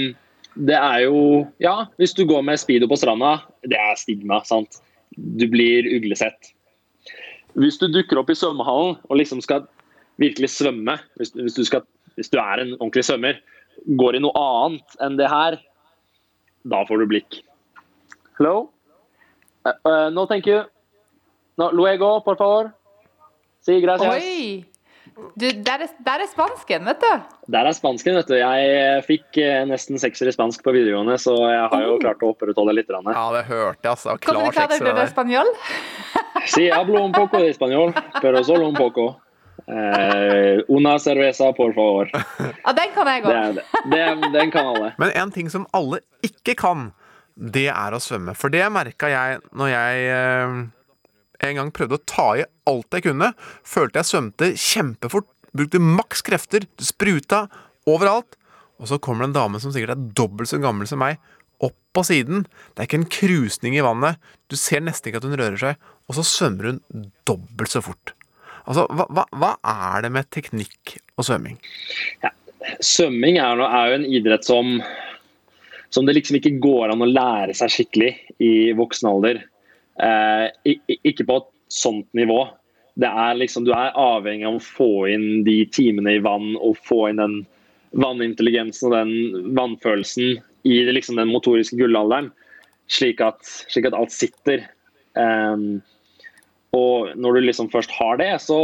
[0.68, 4.82] det er jo Ja, hvis du går med speedo på stranda, det er stigma, sant.
[5.14, 6.53] Du blir uglesett.
[7.60, 9.68] Hvis du dukker opp i svømmehallen og liksom skal
[10.22, 11.86] virkelig svømme, hvis, hvis, du, skal,
[12.18, 13.40] hvis du er en ordentlig svømmer,
[14.00, 15.58] går i noe annet enn det her,
[16.70, 17.42] da får du blikk.
[18.40, 18.70] Hello?
[19.66, 20.64] Uh, uh, no, thank you.
[21.58, 22.72] No, luego, por favor.
[23.62, 24.10] Si, gracias.
[24.10, 24.73] Oi!
[25.14, 27.12] Du, der er, der er spansken, vet du.
[27.54, 28.36] Der er spansken, vet du.
[28.38, 32.32] Jeg fikk eh, nesten sekser i spansk på videregående, så jeg har jo klart å
[32.34, 32.90] opprettholde litt.
[32.90, 33.08] grann.
[33.10, 34.18] Ja, det hørte jeg, altså.
[34.24, 35.52] Klar sekser de det der.
[36.46, 39.20] si Sí, hablo un poco de español, pero solo un poco.
[39.68, 42.10] Eh, una cerveza, por favor.
[42.66, 43.62] Ja, den kan jeg òg.
[44.34, 44.94] Den kan alle.
[45.00, 46.92] Men en ting som alle ikke kan,
[47.36, 48.36] det er å svømme.
[48.36, 50.58] For det merka jeg når jeg eh,
[51.50, 53.34] en gang prøvde å ta i alt jeg kunne.
[53.68, 57.46] Følte jeg svømte kjempefort, brukte maks krefter, spruta
[57.90, 58.38] overalt.
[58.82, 61.22] Og så kommer det en dame som sikkert er dobbelt så gammel som meg,
[61.64, 62.48] opp på siden.
[62.74, 64.20] Det er ikke en krusning i vannet.
[64.52, 65.90] Du ser nesten ikke at hun rører seg.
[66.10, 68.16] Og så svømmer hun dobbelt så fort.
[68.64, 71.58] Altså, hva, hva, hva er det med teknikk og svømming?
[72.84, 74.78] Svømming er, er jo en idrett som,
[75.92, 79.44] som det liksom ikke går an å lære seg skikkelig i voksen alder.
[80.02, 82.46] Eh, ikke på et sånt nivå.
[83.00, 86.78] Det er liksom, du er avhengig av å få inn de timene i vann og
[86.86, 87.40] få inn den
[87.98, 90.38] vannintelligensen og den vannfølelsen
[90.70, 92.32] i liksom, den motoriske gullalderen,
[92.90, 94.66] slik at, slik at alt sitter.
[95.14, 95.82] Um,
[96.74, 98.58] og når du liksom først har det, så,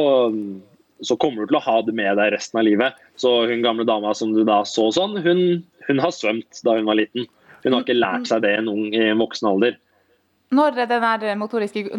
[1.06, 3.02] så kommer du til å ha det med deg resten av livet.
[3.22, 5.44] Så hun gamle dama som du da så sånn, hun,
[5.90, 7.30] hun har svømt da hun var liten.
[7.66, 9.78] Hun har ikke lært seg det i i en voksen alder.
[10.50, 10.80] Når,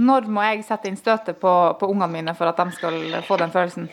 [0.01, 3.39] når må jeg sette inn støtet på, på ungene mine for at de skal få
[3.39, 3.87] den følelsen?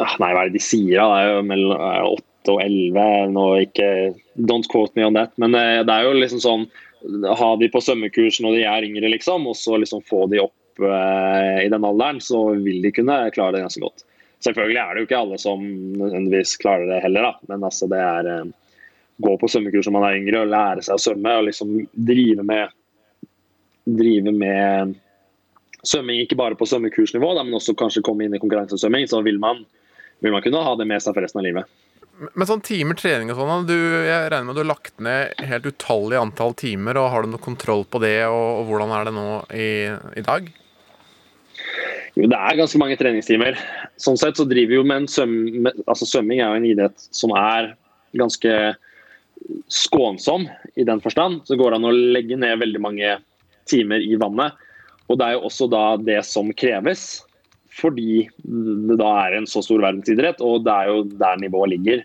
[0.00, 1.00] Ah, Nei, hva er det de sier?
[1.00, 1.08] da?
[1.10, 1.80] Det er jo mellom
[2.14, 3.64] åtte 8 og 11.
[3.66, 3.88] Ikke,
[4.36, 5.32] don't quote me on that.
[5.38, 6.70] Men eh, det er jo liksom sånn
[7.40, 10.82] Ha de på svømmekurs når de er yngre, liksom, og så liksom få de opp
[10.84, 14.04] eh, i den alderen, så vil de kunne klare det ganske godt.
[14.44, 17.48] Selvfølgelig er det jo ikke alle som nødvendigvis klarer det heller, da.
[17.48, 18.76] Men altså, det er eh,
[19.24, 21.72] gå på svømmekurs når man er yngre og lære seg å svømme og liksom
[22.10, 22.76] drive med
[23.98, 24.96] drive med
[25.86, 29.62] svømming ikke bare på svømmekursnivå, men også kanskje komme inn i konkurransesvømming, så vil man,
[30.20, 31.78] vil man kunne ha det med seg for resten av livet.
[32.36, 35.44] Men sånn timer trening og sånn, du, jeg regner med at du har lagt ned
[35.48, 39.08] helt utallig antall timer, og har du noe kontroll på det, og, og hvordan er
[39.08, 39.70] det nå i,
[40.20, 40.50] i dag?
[42.18, 43.56] Jo, det er ganske mange treningstimer.
[44.00, 45.70] Sånn sett så driver vi jo med en svøm...
[45.86, 47.72] Altså svømming er jo en idrett som er
[48.18, 48.54] ganske
[49.70, 51.44] skånsom i den forstand.
[51.48, 53.14] Så går det an å legge ned veldig mange
[53.70, 54.56] timer i vannet.
[55.10, 57.22] Og det er jo også da det som kreves,
[57.80, 62.04] fordi det da er en så stor verdensidrett, og det er jo der nivået ligger.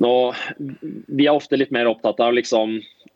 [0.00, 0.12] Nå,
[0.60, 2.74] vi er ofte litt mer opptatt av liksom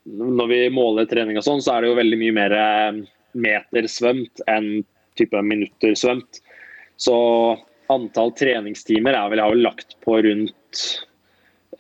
[0.09, 3.01] Når vi måler trening og sånn, så er det jo veldig mye mer eh,
[3.37, 4.81] meter svømt enn
[5.21, 6.41] type minutter svømt.
[6.97, 7.15] Så
[7.93, 10.81] antall treningstimer er vel, jeg har vel lagt på rundt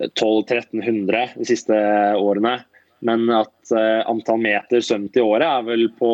[0.00, 1.80] 1200-1300 de siste
[2.20, 2.58] årene.
[3.06, 6.10] Men at eh, antall meter svømt i året er vel på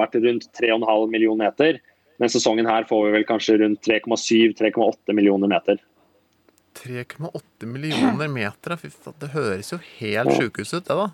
[0.00, 1.78] vært rundt 3,5 millioner meter.
[2.18, 5.80] Men sesongen her får vi vel kanskje rundt 3,7-3,8 millioner meter.
[6.78, 11.08] 3,8 millioner meter, fy faen, det høres jo helt sjukehus ut, det da.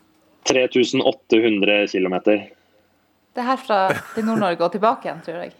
[0.50, 2.16] 3800 km.
[2.24, 3.78] Det er herfra
[4.14, 5.54] til Nord-Norge og tilbake igjen, tror jeg.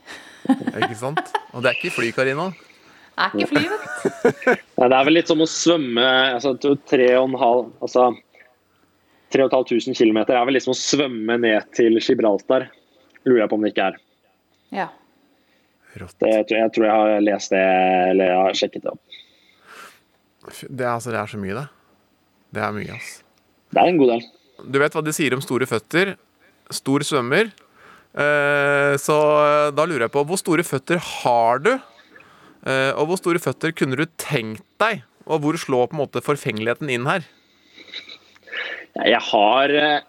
[0.76, 1.32] Ikke sant?
[1.54, 2.50] Og det er ikke fly, Karina.
[3.14, 4.62] Det er ikke fly, vet du.
[4.84, 6.54] Det er vel litt som å svømme altså,
[6.90, 8.10] tre og en halv, altså,
[9.35, 12.68] 3500 km er vel liksom å svømme ned til Gibraltar.
[13.27, 13.99] Lurer jeg på om det ikke er.
[14.75, 14.88] Ja.
[15.94, 16.16] Rått.
[16.18, 17.64] Det, jeg, tror, jeg tror jeg har lest det,
[18.12, 19.20] eller jeg har sjekket det opp.
[20.44, 21.66] Det er, altså, det er så mye, det.
[22.55, 23.12] Det er mye, ass.
[23.75, 24.25] Det er en god del.
[24.70, 26.14] Du vet hva de sier om store føtter?
[26.75, 27.51] Stor svømmer.
[28.14, 31.73] Eh, så eh, da lurer jeg på, hvor store føtter har du?
[32.64, 35.03] Eh, og hvor store føtter kunne du tenkt deg?
[35.25, 37.25] Og hvor slår på en måte forfengeligheten inn her?
[39.02, 40.02] Jeg har eh,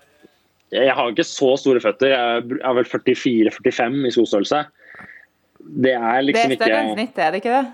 [0.76, 2.13] Jeg har ikke så store føtter.
[2.13, 4.65] Jeg er vel 44-45 i skostørrelse.
[5.65, 7.65] Det er Det er liksom større enn ikke snittet, er det ikke det?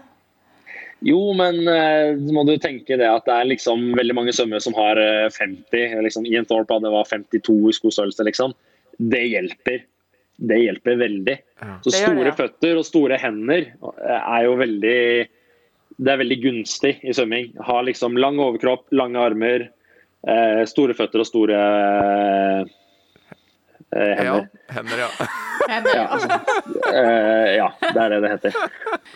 [1.01, 4.75] Jo, men uh, må du tenke det at det er liksom veldig mange svømmere som
[4.77, 5.97] har eh, 50.
[6.05, 8.53] Liksom, Ian Thorpe hadde var 52 i skostørrelse, liksom.
[9.01, 9.81] Det hjelper.
[10.37, 11.37] Det hjelper veldig.
[11.63, 11.73] Ja.
[11.81, 12.37] Så store det, ja.
[12.37, 15.01] føtter og store hender er jo veldig
[16.01, 17.51] Det er veldig gunstig i svømming.
[17.65, 19.67] Ha liksom lang overkropp, lange armer,
[20.27, 21.59] eh, store føtter og store
[22.61, 22.65] eh,
[24.25, 24.47] Ja, hender.
[24.71, 25.09] hender, ja.
[25.71, 26.05] Ja,
[26.91, 28.55] eh, ja, det er det det heter.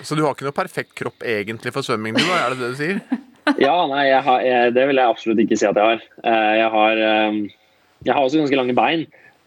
[0.05, 2.23] Så du har ikke noe perfekt kropp egentlig for svømming, du?
[2.31, 2.99] Er det det du sier?
[3.61, 6.03] Ja, nei, jeg har, jeg, det vil jeg absolutt ikke si at jeg har.
[6.23, 7.39] Eh, Jeg har, eh,
[8.05, 9.05] jeg har også ganske lange bein.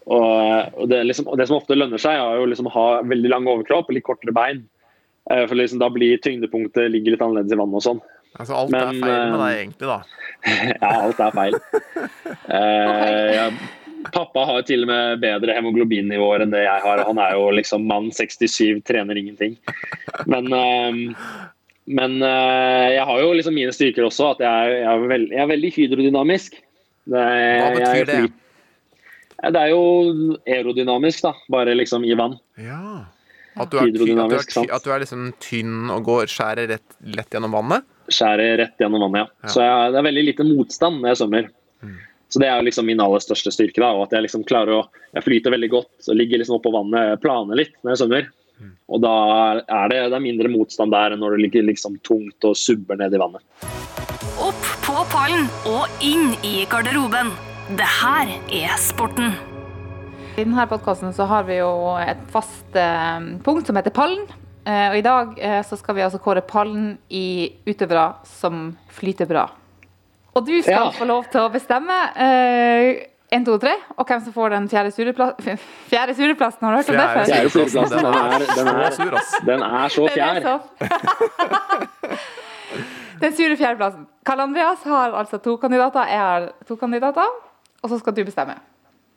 [0.08, 2.86] Og, og, det, liksom, og det som ofte lønner seg, er jo liksom å ha
[3.06, 4.62] veldig lang overkropp og litt kortere bein.
[5.30, 8.02] Eh, For liksom, da blir tyngdepunktet ligger litt annerledes i vannet og sånn.
[8.36, 9.98] Altså, alt er feil med eh, deg egentlig, da.
[10.82, 11.56] Ja, alt er feil.
[12.48, 13.46] Eh, ja,
[14.14, 17.02] pappa har til og med bedre hemoglobinnivåer enn det jeg har.
[17.08, 19.56] Han er jo liksom mann 67, trener ingenting.
[20.30, 21.00] Men, eh,
[21.98, 24.34] men eh, jeg har jo liksom mine styrker også.
[24.36, 26.60] At jeg, er- jeg, er, veld, jeg er veldig hydrodynamisk.
[27.08, 28.24] Det, Hva betyr jeg, det?
[29.38, 29.82] Det er jo
[30.50, 31.32] aerodynamisk, da.
[31.52, 32.34] Bare liksom i vann.
[32.60, 33.06] Ja.
[33.58, 36.68] At du er, tynn, at du er, at du er liksom tynn og går, skjærer
[36.76, 37.86] rett, lett gjennom vannet?
[38.08, 39.44] Skjærer rett gjennom vannet, ja.
[39.44, 39.52] Ja.
[39.52, 41.48] Så jeg, det er veldig lite motstand når jeg svømmer.
[41.84, 41.96] Mm.
[42.28, 43.80] Så det er liksom min aller største styrke.
[43.80, 44.82] da, og at Jeg liksom klarer å,
[45.16, 48.30] jeg flyter veldig godt og ligger liksom oppå vannet, planer litt når jeg svømmer.
[48.58, 48.72] Mm.
[48.90, 49.14] Og da
[49.62, 52.98] er det, det er mindre motstand der enn når det ligger liksom tungt og subber
[53.00, 53.44] ned i vannet.
[54.38, 57.32] Opp på pallen og inn i garderoben.
[57.78, 59.32] Det her er sporten.
[60.38, 64.28] I denne podkasten har vi jo et fast eh, punkt som heter Pallen.
[64.68, 69.24] Eh, og i dag eh, så skal vi altså kåre pallen i utøvere som flyter
[69.30, 69.46] bra.
[70.36, 70.90] Og du skal Ja.
[70.92, 72.98] få lov til å bestemme én,
[73.32, 75.58] 1, 2, 3, og hvem som får den fjerde sureplassen.
[75.90, 77.24] Fjerde sureplassen, har du hørt om det før?
[77.32, 78.80] Fjerde sureplassen, den er, den er,
[79.46, 80.42] den er så Den er fjær.
[80.46, 80.62] så-
[83.18, 84.04] Den sure fjerdeplassen.
[84.24, 87.26] Karl Andreas har altså to kandidater, jeg har to kandidater,
[87.82, 88.54] og så skal du bestemme.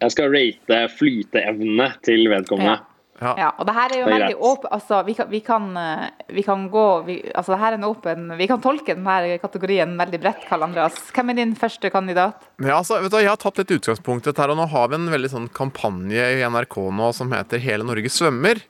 [0.01, 2.79] Jeg skal rate flyteevnene til vedkommende.
[2.79, 2.90] Ja.
[3.21, 5.67] Ja, og det her er jo Det er veldig åpen altså, vi, kan, vi, kan,
[5.77, 9.37] eh, vi kan gå vi, altså, det her er en åpen Vi kan tolke denne
[9.43, 10.97] kategorien veldig bredt, Karl Andreas.
[11.13, 12.49] Hvem er din første kandidat?
[12.57, 14.89] Ja, altså, vet du, Jeg har tatt litt utgangspunkt i dette, her, og nå har
[14.89, 18.63] vi en veldig sånn kampanje i NRK nå som heter Hele Norge svømmer.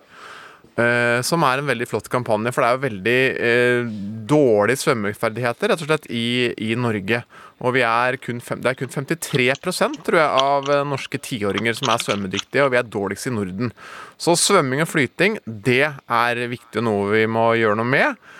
[0.81, 3.93] Eh, som er en veldig flott kampanje, for det er jo veldig eh,
[4.31, 7.21] dårlige svømmeferdigheter rett og slett i, i Norge.
[7.61, 12.03] Og er fem, det er kun 53% tror jeg, av eh, norske tiåringer som er
[12.03, 13.73] svømmedyktige, og vi er dårligst i Norden.
[14.21, 18.31] Så svømming og flyting, det er viktig og noe vi må gjøre noe med.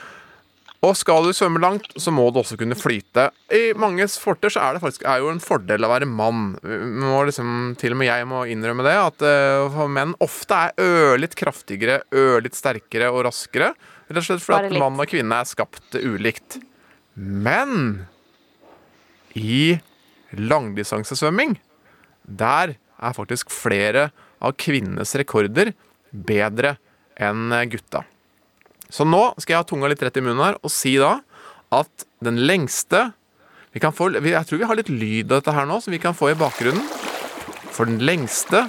[0.82, 3.28] Og skal du svømme langt, så må du også kunne flyte.
[3.54, 6.56] I manges forter så er det faktisk er jo en fordel å være mann.
[6.64, 9.26] Må liksom, til og med jeg må innrømme det, at
[9.70, 13.76] uh, menn ofte er ørlitt kraftigere, ørlitt sterkere og raskere.
[14.10, 16.58] Rett og slett fordi at mann og kvinne er skapt ulikt.
[17.14, 18.08] Men
[19.38, 19.78] i
[20.34, 21.60] langdistansesvømming,
[22.26, 24.10] der er faktisk flere
[24.42, 25.76] av kvinnenes rekorder
[26.10, 26.80] bedre
[27.22, 28.02] enn gutta.
[28.92, 31.18] Så nå skal jeg ha tunga litt rett i munnen her og si da
[31.72, 33.12] at den lengste
[33.72, 36.00] vi kan få, Jeg tror vi har litt lyd av dette her nå, som vi
[36.04, 36.84] kan få i bakgrunnen.
[37.72, 38.66] For den lengste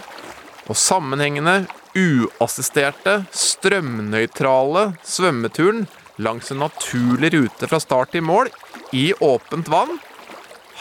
[0.71, 1.67] og sammenhengende,
[1.99, 5.89] uassisterte, strømnøytrale svømmeturen
[6.23, 8.53] langs en naturlig rute fra start til mål
[8.95, 9.99] i åpent vann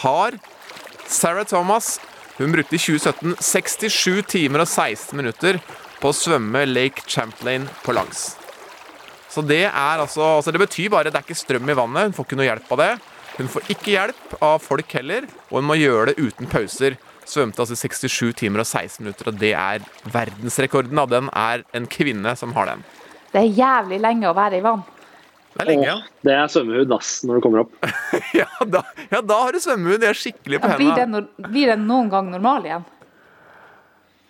[0.03, 0.37] har
[1.07, 1.99] Sarah Thomas
[2.37, 5.59] Hun brukte i 2017 67 timer og 16 minutter
[6.01, 8.40] på å svømme Lake Champlain på langs.
[9.31, 12.09] Så det er altså, altså Det betyr bare det er ikke strøm i vannet.
[12.09, 12.91] Hun får ikke noe hjelp av det.
[13.37, 16.97] Hun får ikke hjelp av folk heller, og hun må gjøre det uten pauser.
[17.25, 20.99] svømte altså 67 timer og 16 minutter, og det er verdensrekorden.
[20.99, 22.83] Og Den er en kvinne som har den.
[23.31, 24.83] Det er jævlig lenge å være i vann.
[25.51, 25.95] Det er lenge, ja.
[26.23, 27.73] Det er svømmehud ass, når du kommer opp.
[28.41, 29.99] Ja, da, ja, da har du svømmehud.
[30.03, 32.85] Det er skikkelig på Ja, blir, det no blir den noen gang normal igjen?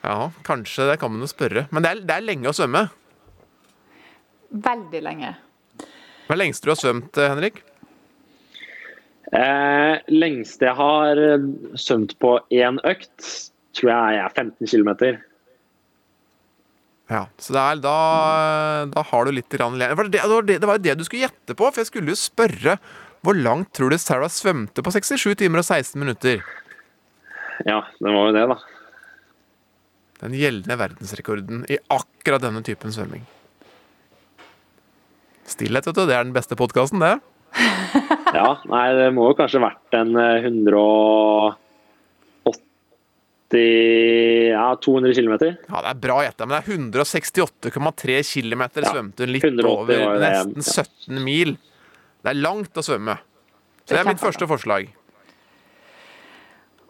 [0.01, 1.67] Ja, kanskje det kan man jo spørre.
[1.73, 2.87] Men det er, det er lenge å svømme.
[4.51, 5.33] Veldig lenge.
[6.27, 7.61] Hva er lengste du har svømt, eh, Henrik?
[9.31, 13.27] Eh, lengste jeg har eh, svømt på én økt,
[13.77, 15.21] tror jeg er 15 km.
[17.11, 17.95] Ja, så det er, da,
[18.91, 21.67] da har du litt det, det, det, det var jo det du skulle gjette på,
[21.67, 22.77] for jeg skulle jo spørre
[23.21, 26.39] hvor langt tror du Sarah svømte på 67 timer og 16 minutter?
[27.67, 28.57] Ja, det var jo det, da.
[30.23, 33.27] Den gjeldende verdensrekorden i akkurat denne typen svømming.
[35.49, 36.05] Stillhet, vet du.
[36.07, 37.19] Det er den beste podkasten, det.
[38.31, 41.57] Ja, nei, det må jo kanskje vært en eh, 180
[44.53, 45.33] Ja, 200 km.
[45.67, 49.91] Ja, det er bra gjetta, men det er 168,3 km Ja, svømte hun litt over
[49.91, 51.57] det, nesten 17 mil.
[52.23, 53.17] Det er langt å svømme.
[53.83, 54.87] Så det er mitt første forslag.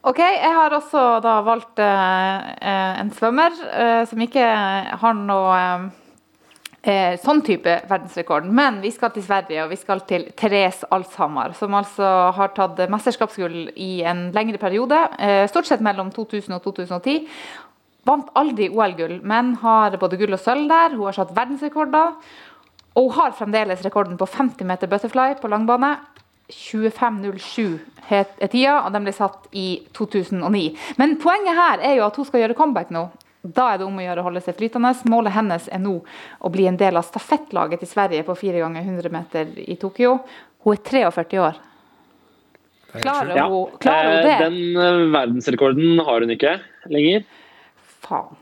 [0.01, 4.45] OK, jeg har også da valgt eh, eh, en svømmer eh, som ikke
[5.01, 5.83] har noe eh,
[6.83, 8.47] eh, sånn type verdensrekord.
[8.49, 12.79] Men vi skal til Sverige, og vi skal til Therese Alshammer, som altså har tatt
[12.91, 17.27] mesterskapsgull i en lengre periode, eh, stort sett mellom 2000 og 2010.
[18.05, 20.95] Vant aldri OL-gull, men har både gull og sølv der.
[20.95, 22.15] Hun har satt verdensrekorder.
[22.95, 25.97] Og hun har fremdeles rekorden på 50 meter butterfly på langbane.
[26.51, 27.79] 25.07
[28.11, 30.77] er tida, og den ble satt i 2009.
[30.97, 33.05] Men poenget her er jo at hun skal gjøre comeback nå.
[33.41, 34.91] Da er det om å gjøre å holde seg flytende.
[35.09, 35.95] Målet hennes er nå
[36.45, 40.19] å bli en del av stafettlaget til Sverige på 4 ganger 100 meter i Tokyo.
[40.61, 41.57] Hun er 43 år.
[42.91, 43.47] Klarer Ja.
[43.47, 44.37] hun, klarer hun Eh, det?
[44.45, 46.59] Den eh, verdensrekorden har hun ikke
[46.91, 47.23] lenger.
[48.03, 48.35] Faen.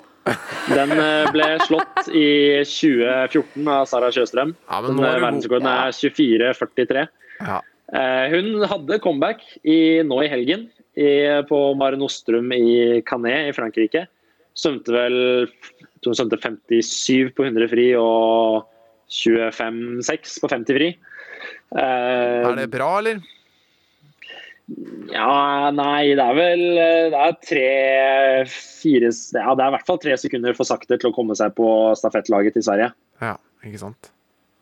[0.70, 4.56] Den eh, ble slått i 2014 av Sara Sjøstrøm.
[4.70, 7.08] Ja, Den verdensrekorden er 24,43.
[7.40, 7.62] Ja.
[7.94, 13.56] Eh, Hun hadde comeback i, nå i helgen i, på Mare Nostrum i Canet i
[13.56, 14.08] Frankrike.
[14.60, 15.18] Svømte vel
[16.06, 18.68] hun svømte 57 på 100 fri og
[19.10, 20.90] 25-6 på 50 fri.
[21.76, 23.20] Eh, Er det bra, eller?
[25.10, 29.98] Ja, nei, det er vel eh, Det er tre-fire Ja, det er i hvert fall
[30.04, 32.92] tre sekunder for sakte til å komme seg på stafettlaget til Sverige.
[33.24, 34.12] Ja, ikke sant.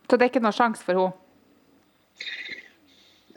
[0.07, 1.26] Så det er ikke noe sjanse for henne?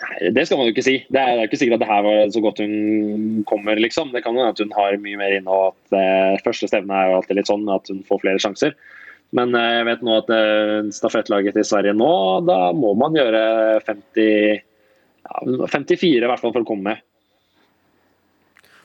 [0.01, 0.97] Nei, Det skal man jo ikke si.
[1.09, 4.15] Det er, det er ikke sikkert at det her var så godt hun kommer, liksom.
[4.15, 6.97] Det kan jo hende at hun har mye mer inne, og at eh, første stevne
[6.97, 8.75] er jo alltid litt sånn at hun får flere sjanser.
[9.37, 12.11] Men eh, jeg vet nå at eh, stafettlaget til Sverige nå,
[12.49, 13.45] da må man gjøre
[13.87, 14.27] 50
[15.31, 17.07] ja, 54 i hvert fall for å komme med.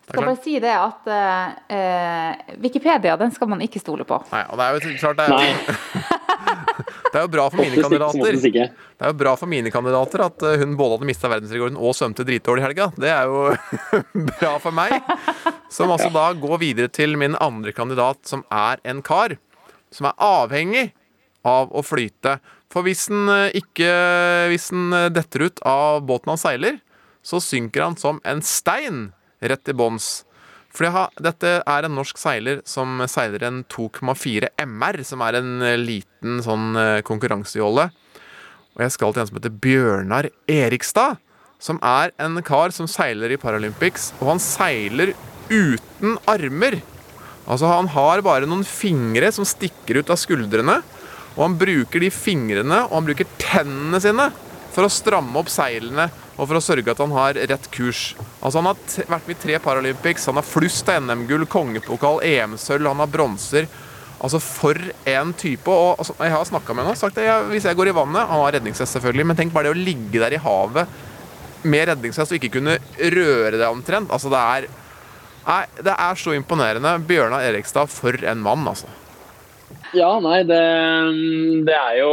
[0.05, 4.19] Det Skal bare si det at eh, eh, Wikipedia den skal man ikke stole på.
[4.29, 6.03] Nei, og det er jo klart det er, Nei,
[7.15, 8.35] det er jo bra for mine kandidater.
[8.43, 11.95] Det er jo bra for mine kandidater at eh, hun både hadde mista verdensrekorden og
[11.95, 12.89] svømte dritdårlig i helga.
[12.99, 13.45] Det er jo
[14.33, 14.97] bra for meg.
[15.71, 19.37] Som altså da går videre til min andre kandidat, som er en kar.
[19.95, 20.89] Som er avhengig
[21.47, 22.35] av å flyte.
[22.73, 23.93] For hvis den eh, ikke
[24.51, 26.83] Hvis den eh, detter ut av båten han seiler,
[27.23, 29.05] så synker han som en stein
[29.39, 30.25] rett til bånns.
[30.75, 35.77] For dette er en norsk seiler som seiler en 2,4 MR, som er en eh,
[35.79, 37.87] liten sånn eh, konkurransejolle.
[38.75, 41.21] Og jeg skal til en som heter Bjørnar Erikstad,
[41.63, 45.13] som er en kar som seiler i Paralympics, og han seiler
[45.47, 46.81] uten armer.
[47.45, 50.81] Altså Han har bare noen fingre som stikker ut av skuldrene,
[51.35, 54.29] og han bruker de fingrene og han bruker tennene sine
[54.75, 58.13] for å stramme opp seilene og for å sørge at han har rett kurs.
[58.41, 62.89] Altså Han har vært med i tre Paralympics, han har flust av NM-gull, kongepokal, EM-sølv,
[62.91, 63.69] han har bronser.
[64.19, 64.79] Altså For
[65.11, 65.71] en type.
[65.71, 68.29] og altså, Jeg har snakka med ham og sagt at hvis jeg går i vannet
[68.29, 71.03] Han har redningsvest, selvfølgelig, men tenk bare det å ligge der i havet
[71.65, 74.11] med redningsvest og ikke kunne røre det omtrent.
[74.13, 74.67] Altså Det er
[75.45, 76.91] Nei, det er så imponerende.
[77.05, 78.89] Bjørnar Erikstad, for en mann, altså.
[79.93, 80.61] Ja, nei, det,
[81.67, 82.09] det er jo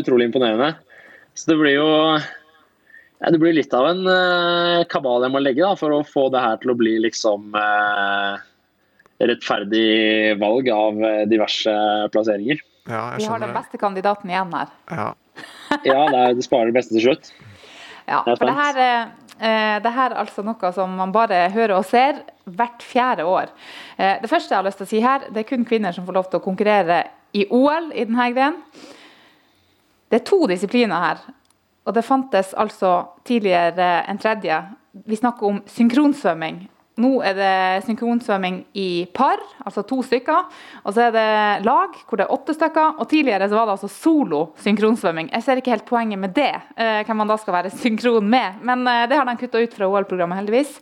[0.00, 0.70] utrolig imponerende.
[1.36, 1.90] Så det blir jo
[3.18, 6.42] Det blir litt av en uh, kabal jeg må legge da, for å få det
[6.42, 8.38] her til å bli liksom uh,
[9.18, 11.72] rettferdig valg av eh, diverse
[12.14, 12.60] plasseringer.
[12.86, 14.70] Ja, jeg Vi har den beste kandidaten igjen her.
[14.92, 15.08] Ja.
[15.82, 17.32] Ja, det, er, det sparer det beste til slutt.
[18.06, 18.78] Ja, for det her,
[19.82, 22.22] det her er altså noe som man bare hører og ser
[22.56, 23.50] hvert fjerde år.
[23.96, 26.06] Eh, det første jeg har lyst til å si her, det er kun kvinner som
[26.06, 27.02] får lov til å konkurrere
[27.36, 28.62] i OL i denne grenen.
[30.08, 31.18] Det er to disipliner her,
[31.88, 32.90] og det fantes altså
[33.24, 34.58] tidligere en tredje.
[35.08, 36.66] Vi snakker om synkronsvømming.
[36.98, 40.48] Nå er det synkronsvømming i par, altså to stykker.
[40.82, 41.28] Og så er det
[41.64, 42.98] lag, hvor det er åtte stykker.
[42.98, 45.30] Og tidligere så var det altså solo synkronsvømming.
[45.32, 48.58] Jeg ser ikke helt poenget med det, eh, hvem man da skal være synkron med.
[48.66, 50.74] Men eh, det har de kutta ut fra OL-programmet, heldigvis.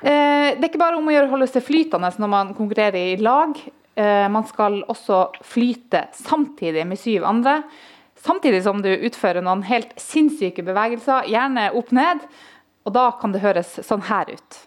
[0.00, 3.12] Eh, det er ikke bare om å gjøre å holde seg flytende når man konkurrerer
[3.12, 3.54] i lag.
[4.30, 7.56] Man skal også flyte samtidig med syv andre.
[8.28, 12.26] Samtidig som du utfører noen helt sinnssyke bevegelser, gjerne opp ned.
[12.84, 14.64] Og da kan det høres sånn her ut.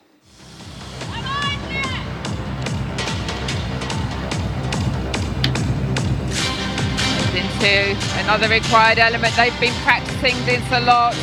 [7.32, 7.95] into
[8.26, 9.36] another required element.
[9.36, 11.14] They've been practicing this a lot.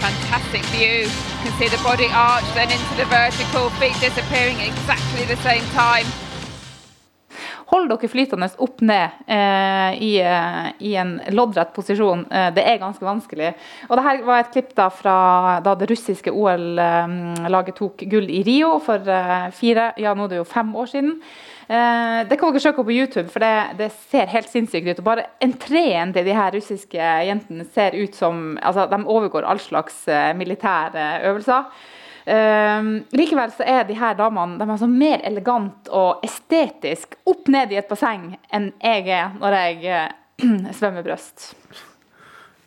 [0.00, 1.04] Fantastic view.
[1.04, 5.64] You can see the body arch, then into the vertical, feet disappearing exactly the same
[5.76, 6.06] time.
[7.68, 12.22] Hold dere flytende opp ned eh, i, eh, i en loddrett posisjon.
[12.32, 13.50] Eh, det er ganske vanskelig.
[13.90, 15.16] Og det her var et klipp da fra
[15.64, 20.40] da det russiske OL-laget tok gull i Rio for eh, fire, ja nå er det
[20.40, 21.12] jo fem år siden.
[21.68, 23.52] Eh, det kan dere søke på YouTube, for det,
[23.82, 25.04] det ser helt sinnssykt ut.
[25.04, 29.60] Og bare entreen til de her russiske jentene ser ut som altså De overgår all
[29.60, 30.06] slags
[30.40, 31.68] militære øvelser.
[32.28, 37.48] Eh, likevel så er de her damene de er så mer elegant og estetisk opp
[37.48, 41.52] ned i et basseng enn jeg er når jeg uh, svømmer brøst.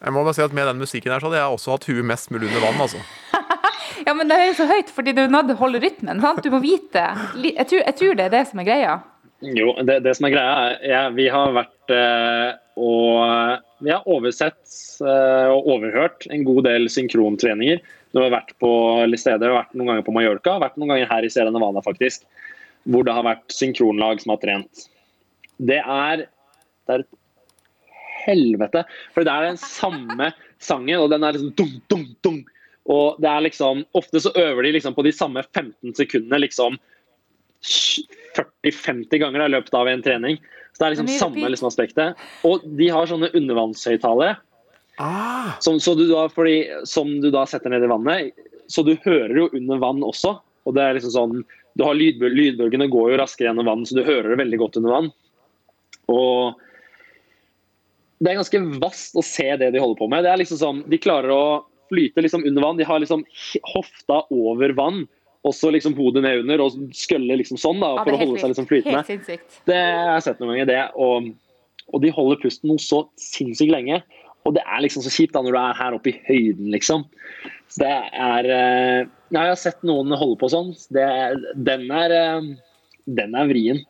[0.02, 2.08] Jeg må bare si at Med den musikken her så hadde jeg også hatt huet
[2.10, 2.82] mest mulig under vann.
[2.88, 3.04] altså.
[4.02, 6.22] Ja, men det er jo så høyt fordi du er nødt til å holde rytmen.
[6.24, 6.42] sant?
[6.42, 7.04] Du må vite.
[7.38, 8.96] Jeg tror, jeg tror det er det som er greia.
[9.42, 12.50] Jo, det, det som er greia er ja, Vi har vært eh,
[12.82, 14.62] og vi har oversett
[15.02, 17.82] eh, og overhørt en god del synkrontreninger.
[18.12, 18.72] Når vi har vært på
[19.18, 22.26] steder, vært noen ganger på Mallorca, vært noen ganger her i Sierra Nevada faktisk,
[22.92, 24.86] hvor det har vært synkronlag som har trent.
[25.62, 26.26] Det er,
[26.90, 27.12] det er et
[28.26, 28.86] helvete.
[29.16, 32.42] For det er den samme sangen, og den er liksom dum, dum, dum.
[32.92, 36.80] Og det er liksom, Ofte så øver de liksom på de samme 15 sekundene liksom
[37.62, 40.40] 40-50 ganger i løpet av en trening.
[40.72, 42.24] Så det er liksom Det er samme liksom aspektet.
[42.48, 44.38] Og de har sånne undervannshøyttalere
[45.02, 46.30] Ah, som, så du da,
[46.86, 48.36] som du da setter ned i vannet.
[48.70, 50.36] Så du hører jo under vann også.
[50.68, 51.40] Og det er liksom sånn,
[51.74, 54.78] du har lydbø Lydbølgene går jo raskere gjennom vann, så du hører det veldig godt
[54.82, 55.10] under vann.
[56.12, 56.60] Og
[58.22, 60.26] det er ganske vasst å se det de holder på med.
[60.28, 61.44] Det er liksom sånn, De klarer å
[61.90, 62.78] flyte liksom under vann.
[62.78, 63.26] De har liksom
[63.74, 65.08] hofta over vann,
[65.42, 68.42] og så liksom hodet ned under og skøller liksom sånn da, Ja, for å holde
[68.42, 69.38] seg liksom flytende.
[69.66, 70.68] Det har jeg sett noen ganger.
[70.70, 71.32] det, og,
[71.90, 74.02] og de holder pusten noe så sinnssykt lenge.
[74.46, 77.08] Og det er liksom så kjipt da når du er her oppe i høyden, liksom.
[77.72, 79.00] Så det er eh,
[79.32, 80.74] ja, Jeg har sett noen holde på sånn.
[80.94, 81.08] Det,
[81.56, 82.48] den, er, eh,
[83.22, 83.84] den er vrien.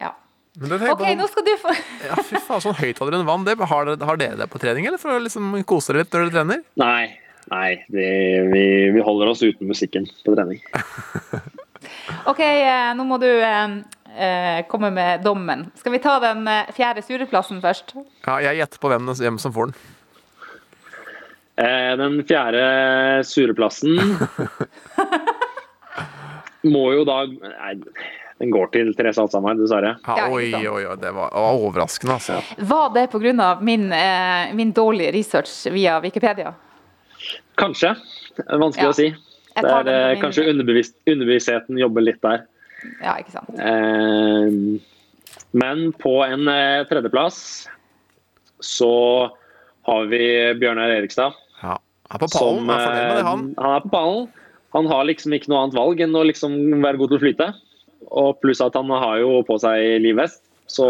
[0.00, 0.12] Ja.
[0.58, 1.72] men det OK, jeg nå skal du få
[2.10, 4.88] ja, fy faen, sånn høyttaler under vann, det, har, dere, har dere det på trening,
[4.90, 6.64] eller for å liksom kose dere litt når dere trener?
[6.80, 7.12] Nei,
[7.52, 8.06] nei vi,
[8.52, 8.64] vi,
[8.94, 10.60] vi holder oss uten musikken på trening.
[12.30, 13.76] OK, eh, nå må du eh,
[14.16, 15.66] eh, komme med dommen.
[15.80, 17.96] Skal vi ta den fjerde sureplassen først?
[18.26, 19.76] Ja, Jeg gjetter på hvem, hvem som får den.
[21.56, 22.64] Eh, den fjerde
[23.28, 23.94] sureplassen
[26.74, 27.76] må jo da Nei,
[28.42, 29.92] den går til Therese Alzheimer, dessverre.
[30.02, 32.40] Ja, Ja, oi, oi, oi, det var, det var overraskende, altså.
[32.58, 33.50] Var det pga.
[33.62, 36.54] Min, eh, min dårlige research via Wikipedia?
[37.60, 37.94] Kanskje.
[38.36, 38.90] Det vanskelig Ja.
[38.90, 39.08] å si.
[39.54, 42.46] Er den eh, kanskje underbevisst, underbevisstheten jobber litt der.
[43.00, 43.52] Ja, ikke sant.
[43.54, 44.80] Eh,
[45.54, 47.68] men på en eh, tredjeplass
[48.64, 48.90] så
[49.86, 50.22] har vi
[50.58, 51.34] Bjørnar Erikstad.
[51.62, 51.76] Ja.
[52.10, 53.44] Han er på pallen, som, er det, han.
[53.54, 54.28] eh, han er på pallen.
[54.74, 57.48] Han har liksom ikke noe annet valg enn å liksom være god til å flyte.
[58.10, 60.88] Og pluss at han har jo på seg livvest, så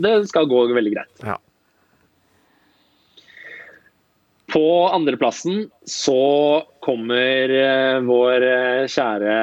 [0.00, 1.24] det skal gå veldig greit.
[1.24, 1.38] Ja.
[4.50, 9.36] På andreplassen så kommer eh, vår eh, kjære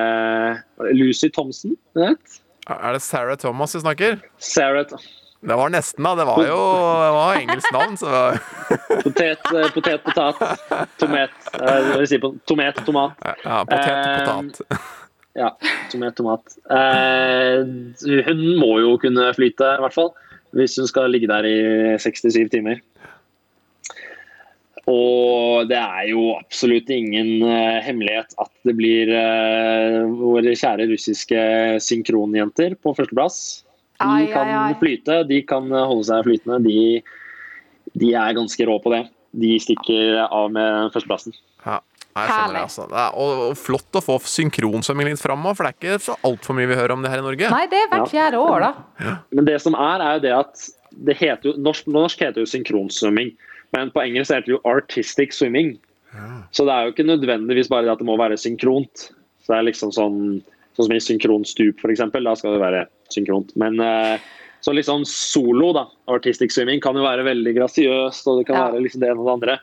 [0.98, 1.78] Lucy Thompson.
[1.96, 2.42] Vet?
[2.68, 4.18] Er det Sarah Thomas vi snakker?
[4.44, 4.84] Sarah
[5.40, 6.16] Det var nesten, da.
[6.20, 8.12] Det var jo det var engelsk navn, så
[9.06, 10.44] Potet, eh, potet, potat.
[11.00, 11.36] Tomat.
[11.56, 13.16] eh, Hva si på tomat, tomat.
[13.46, 14.82] Ja, potet, potat.
[15.38, 15.52] Ja,
[15.92, 16.58] tomat, tomat.
[18.28, 20.12] Hun må jo kunne flyte, i hvert fall.
[20.58, 21.58] Hvis hun skal ligge der i
[22.02, 22.82] 67 timer.
[24.88, 31.42] Og det er jo absolutt ingen uh, hemmelighet at det blir uh, våre kjære russiske
[31.84, 33.66] synkronjenter på førsteplass.
[33.98, 34.78] De Ai, ai, kan ai.
[34.78, 36.60] flyte, de kan eh, holde seg flytende.
[36.68, 39.04] De, de er ganske rå på det.
[39.42, 41.34] De stikker av med førsteplassen.
[41.66, 41.80] Ja.
[42.18, 42.86] Jeg skjønner det, altså.
[42.90, 46.06] Det er, og, og flott å få synkronsvømming litt fram òg, for det er ikke
[46.08, 47.50] så altfor mye vi hører om det her i Norge.
[47.54, 49.12] Nei, det er hvert fjerde år, da.
[49.38, 50.64] Men det som er, er jo det at
[51.10, 53.36] det heter jo, norsk, norsk heter jo synkronsvømming,
[53.76, 55.78] men på engelsk heter det jo artistic swimming.
[56.56, 59.10] Så det er jo ikke nødvendigvis bare det at det må være synkront.
[59.44, 60.20] Så det er liksom sånn,
[60.78, 62.02] sånn som i synkronstup, f.eks.
[62.16, 63.52] Da skal det være synkront.
[63.60, 64.24] Men eh,
[64.66, 68.70] så liksom solo, da, artistic swimming, kan jo være veldig grasiøst, og det kan Ja.
[68.72, 69.58] være liksom det ene og det andre.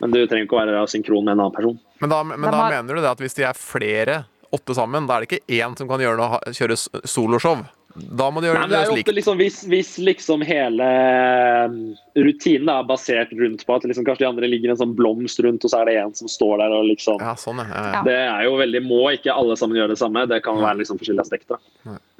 [0.00, 1.78] Men du trenger ikke å være synkron med en annen person.
[2.00, 5.18] Men da, men da mener du det at hvis de er flere, åtte sammen, da
[5.18, 7.60] er det ikke én som kan gjøre noe, kjøre soloshow?
[7.90, 9.08] Da må de gjøre Nei, det det slik.
[9.16, 10.86] liksom, hvis, hvis liksom hele
[11.66, 11.72] um,
[12.14, 15.66] rutinen er basert rundt på at liksom, kanskje de andre ligger en sånn blomst rundt,
[15.66, 17.82] og så er det en som står der og liksom Ja, sånn, ja.
[17.96, 18.02] ja.
[18.06, 20.22] Det er jo veldig Må ikke alle sammen gjøre det samme.
[20.30, 21.58] Det kan være liksom forskjellige aspekter.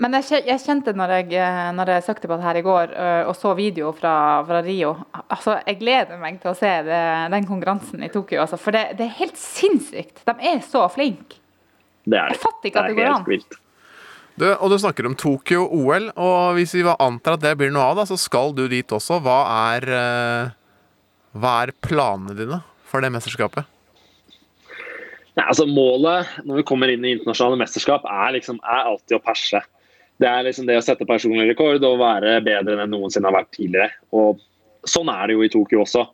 [0.02, 2.96] Men jeg, jeg kjente når jeg, eh, når jeg søkte på det her i går
[3.30, 4.14] og så video fra,
[4.48, 4.92] fra Rio
[5.30, 7.00] altså Jeg gleder meg til å se det,
[7.32, 8.42] den konkurransen i Tokyo.
[8.42, 10.24] Altså, for det, det er helt sinnssykt.
[10.26, 11.38] De er så flinke.
[12.10, 13.26] Det er Jeg fatter ikke at det det går an.
[13.28, 13.60] vilt.
[14.40, 17.90] Du, og du snakker om Tokyo OL, og hvis vi antar at det blir noe
[17.90, 19.18] av, da, så skal du dit også.
[19.20, 19.40] Hva
[19.74, 20.54] er, eh,
[21.36, 23.68] hva er planene dine for det mesterskapet?
[25.36, 29.24] Nei, altså Målet når vi kommer inn i internasjonale mesterskap, er, liksom, er alltid å
[29.26, 29.60] perse.
[30.20, 33.36] Det er liksom det å sette personlig rekord og være bedre enn jeg noensinne har
[33.42, 33.92] vært tidligere.
[34.16, 34.40] Og
[34.88, 36.06] Sånn er det jo i Tokyo også.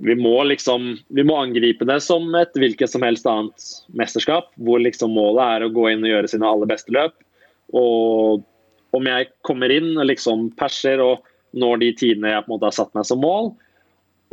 [0.00, 4.80] Vi må liksom, vi må angripe det som et hvilket som helst annet mesterskap, hvor
[4.80, 7.12] liksom målet er å gå inn og gjøre sine aller beste løp.
[7.74, 8.44] Og
[8.96, 11.24] om jeg kommer inn og liksom perser og
[11.56, 13.52] når de tidene jeg på en måte har satt meg som mål,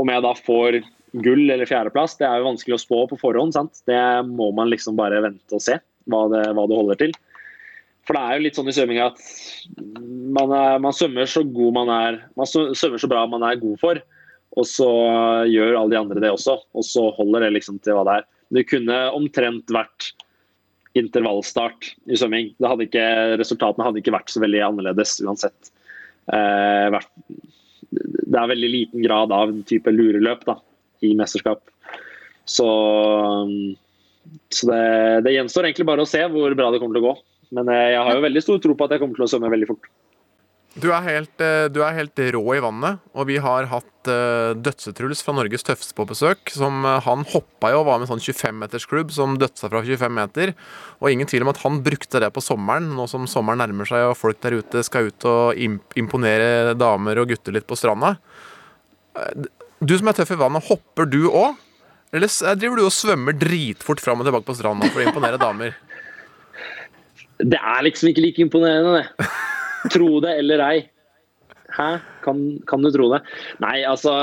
[0.01, 0.79] om jeg da får
[1.23, 3.53] gull eller fjerdeplass, det er jo vanskelig å spå på forhånd.
[3.55, 3.83] sant?
[3.89, 5.77] Det må man liksom bare vente og se
[6.09, 7.13] hva det, hva det holder til.
[8.03, 9.21] For det er jo litt sånn i svømming at
[10.35, 13.77] man, er, man svømmer så god man er Man svømmer så bra man er god
[13.79, 14.01] for,
[14.59, 14.89] og så
[15.49, 16.57] gjør alle de andre det også.
[16.75, 18.27] Og så holder det liksom til hva det er.
[18.57, 20.11] Det kunne omtrent vært
[20.97, 22.53] intervallstart i svømming.
[22.63, 23.05] Hadde ikke,
[23.41, 25.71] resultatene hadde ikke vært så veldig annerledes uansett.
[26.33, 26.97] Eh,
[27.93, 30.57] det er veldig liten grad av en type lureløp da,
[31.05, 31.61] i mesterskap.
[32.45, 32.67] Så,
[34.51, 34.83] så det,
[35.27, 37.15] det gjenstår egentlig bare å se hvor bra det kommer til å gå.
[37.57, 39.53] Men eh, jeg har jo veldig stor tro på at jeg kommer til å svømme
[39.53, 39.91] veldig fort.
[40.73, 44.55] Du er, helt, eh, du er helt rå i vannet, og vi har hatt uh,
[44.57, 46.49] Dødsetruls fra Norges tøffeste på besøk.
[46.49, 50.17] Som, eh, han hoppa jo og var med en sånn 25-metersklubb som dødsa fra 25
[50.17, 50.55] meter.
[50.97, 54.07] Og ingen tvil om at han brukte det på sommeren, nå som sommeren nærmer seg
[54.09, 58.15] og folk der ute skal ut og imp imponere damer og gutter litt på stranda.
[59.13, 59.45] Eh,
[59.83, 61.57] Du som er tøff i vannet, hopper du òg?
[62.13, 65.37] Eller eh, driver du og svømmer dritfort fram og tilbake på stranda for å imponere
[65.37, 65.77] damer?
[67.37, 69.29] Det er liksom ikke like imponerende, det.
[69.91, 70.77] Tro det eller ei.
[71.73, 71.89] Hæ?
[72.23, 73.23] Kan, kan du tro det?
[73.63, 74.13] Nei, altså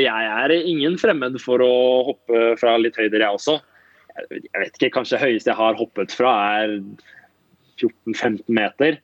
[0.00, 1.72] Jeg er ingen fremmed for å
[2.12, 3.58] hoppe fra litt høyder, jeg også.
[4.32, 6.78] Jeg vet ikke, kanskje høyeste jeg har hoppet fra er
[7.76, 8.96] 14-15 meter.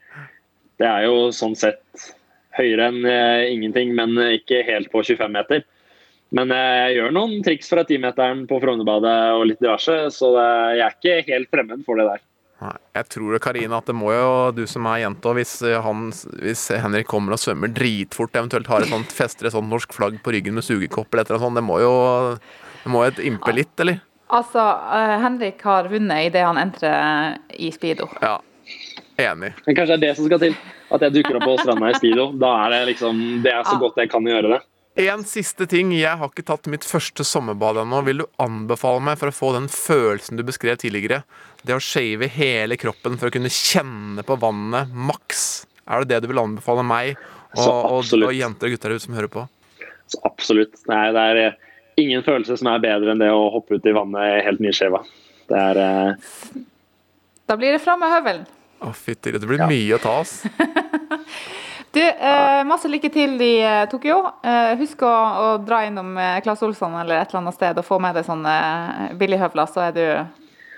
[0.81, 2.09] Det er jo sånn sett
[2.57, 5.65] høyere enn eh, ingenting, men ikke helt på 25 meter.
[6.37, 10.79] Men eh, jeg gjør noen triks fra 10-meteren på Frognerbadet og litt diverse, så eh,
[10.79, 12.25] jeg er ikke helt fremmed for det der.
[12.63, 16.11] Nei, jeg tror Karina, at det må jo du som er jente, hvis, eh, han,
[16.45, 20.21] hvis Henrik kommer og svømmer dritfort, eventuelt har et sånt, fester et sånt norsk flagg
[20.23, 21.93] på ryggen med sugekopp eller et sånt, det må jo
[22.83, 24.01] det må et impe litt, eller?
[24.33, 24.63] Altså,
[24.97, 28.09] eh, Henrik har vunnet idet han entrer i speedo.
[28.23, 28.39] Ja.
[29.21, 29.53] Enig.
[29.67, 30.55] Men kanskje det er det som skal til.
[30.93, 32.31] At jeg dukker opp på stranda i speedo.
[32.41, 34.61] Da er det liksom Det er så godt jeg kan gjøre det.
[35.01, 35.93] En siste ting.
[35.97, 38.03] Jeg har ikke tatt mitt første sommerbad ennå.
[38.05, 41.23] Vil du anbefale meg for å få den følelsen du beskrev tidligere?
[41.65, 45.65] Det å shave hele kroppen for å kunne kjenne på vannet maks.
[45.89, 47.15] Er det det du vil anbefale meg
[47.57, 49.47] og, og, og jenter og gutter der ute som hører på?
[50.13, 50.77] Så absolutt.
[50.91, 51.57] Nei, det er eh,
[52.03, 55.01] ingen følelse som er bedre enn det å hoppe ut i vannet helt nyskjeva.
[55.49, 56.61] Det er eh,
[57.49, 58.45] Da blir det fram med høvelen.
[58.83, 59.69] Å, fytti, det blir Ja.
[59.71, 60.43] mye å ta, ass.
[61.93, 64.23] Du, eh, masse lykke til i eh, Tokyo.
[64.41, 67.85] Eh, husk å, å dra innom eh, Claes Olsson eller et eller annet sted og
[67.85, 70.05] få med deg sånne eh, billighøvler, så er du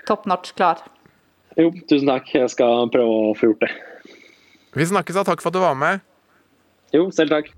[0.09, 0.81] top notch klar.
[1.55, 2.33] Jo, tusen takk.
[2.35, 3.71] Jeg skal prøve å få gjort det.
[4.75, 5.23] Vi snakkes, da.
[5.29, 6.03] Takk for at du var med.
[6.91, 7.53] Jo, selv takk.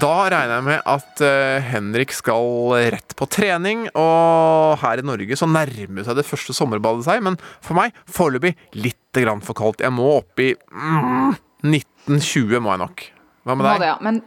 [0.00, 5.36] Da regner jeg med at eh, Henrik skal rett på trening, og her i Norge
[5.36, 9.82] så nærmer seg det første sommerbadet seg, men for meg foreløpig litt grann for kaldt.
[9.84, 11.34] Jeg må opp i mm,
[11.68, 13.04] 1920, må jeg nok.
[13.42, 13.82] Hva med deg?
[13.82, 13.96] det, ja.
[14.00, 14.20] Men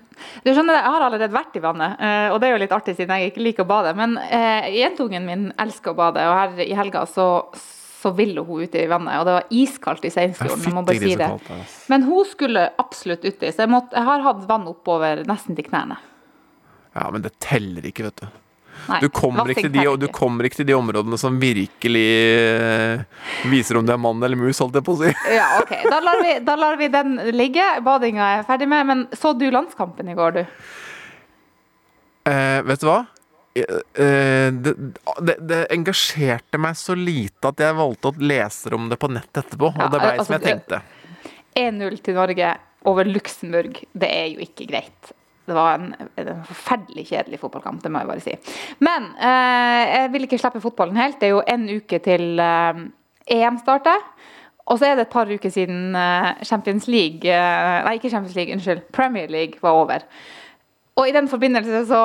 [0.43, 2.97] du skjønner, jeg har allerede vært i vannet, eh, og det er jo litt artig
[2.97, 3.95] siden jeg ikke liker å bade.
[3.97, 8.65] Men eh, jentungen min elsker å bade, og her i helga så, så ville hun
[8.65, 9.17] ut i vannet.
[9.21, 11.65] Og det var iskaldt i Seinsfjorden, si.
[11.91, 15.69] Men hun skulle absolutt uti, så jeg, måtte, jeg har hatt vann oppover nesten til
[15.71, 15.97] knærne.
[16.95, 18.27] Ja, men det teller ikke, vet du.
[18.85, 23.25] Nei, Du kommer, ikke de, vassing du kommer ikke til de områdene som virkelig eh,
[23.49, 25.13] viser om du er mann eller mus, holdt jeg på å si.
[25.33, 25.73] Ja, ok.
[25.89, 27.65] Da lar, vi, da lar vi den ligge.
[27.85, 28.89] Badinga er jeg ferdig med.
[28.91, 30.71] Men så du landskampen i går, du?
[32.29, 33.03] Eh, vet du hva?
[33.55, 34.73] eh, det,
[35.21, 39.31] det, det engasjerte meg så lite at jeg valgte å lese om det på nett
[39.31, 39.71] etterpå.
[39.75, 40.81] Ja, og det ble altså, som jeg tenkte.
[41.55, 42.55] 1-0 til Norge
[42.85, 45.13] over Luxembourg, det er jo ikke greit.
[45.45, 48.35] Det var en, en forferdelig kjedelig fotballkamp, det må jeg bare si.
[48.85, 51.19] Men eh, jeg vil ikke slippe fotballen helt.
[51.21, 52.81] Det er jo en uke til eh,
[53.37, 54.01] EM starter.
[54.65, 58.37] Og så er det et par uker siden eh, Champions League eh, Nei, ikke Champions
[58.37, 58.87] League, unnskyld.
[58.95, 60.05] Premier League var over.
[60.95, 62.01] Og i den forbindelse så,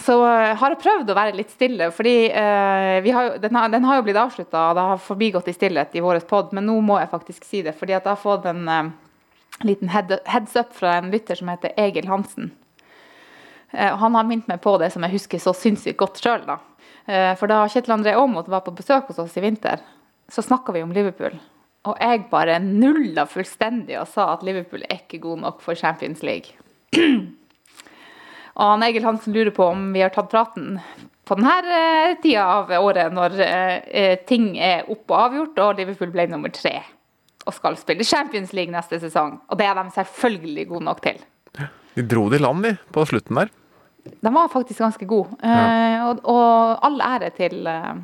[0.00, 3.98] så har jeg prøvd å være litt stille, fordi eh, har, den, har, den har
[3.98, 7.00] jo blitt avslutta, og det har forbigått i stillhet i vår pod, men nå må
[7.02, 8.90] jeg faktisk si det, fordi at jeg har fått en eh,
[9.66, 12.52] liten head, heads up fra en lytter som heter Egil Hansen.
[13.70, 16.58] Eh, han har minnet meg på det som jeg husker så sinnssykt godt sjøl, da.
[17.08, 19.82] Eh, for da Kjetil André Aamodt var på besøk hos oss i vinter,
[20.28, 21.36] så snakka vi om Liverpool.
[21.88, 26.24] Og jeg bare nulla fullstendig og sa at Liverpool er ikke god nok for Champions
[26.26, 26.56] League.
[28.58, 30.80] Og han Egil Hansen lurer på om vi har tatt praten
[31.28, 33.36] på denne eh, tida av året når
[34.26, 36.80] ting er opp og avgjort, og Liverpool ble nummer tre
[37.48, 39.38] og skal spille Champions League neste sesong.
[39.48, 41.22] Og det er de selvfølgelig gode nok til.
[41.96, 43.54] De dro det i land, de, på slutten der.
[44.20, 45.38] De var faktisk ganske gode.
[45.42, 47.98] Eh, og, og all ære til, eh,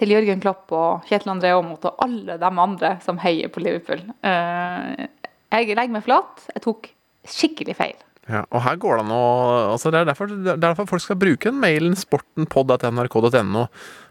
[0.00, 4.04] til Jørgen Klopp og Kjetil André Aamodt og alle de andre som heier på Liverpool.
[4.22, 5.08] Eh,
[5.50, 6.46] jeg legger meg flat.
[6.54, 6.92] Jeg tok
[7.28, 7.98] skikkelig feil.
[8.30, 9.24] Ja, og her går det an å
[9.72, 13.64] altså det, er derfor, det er derfor folk skal bruke den mailen sportenpod.nrk.no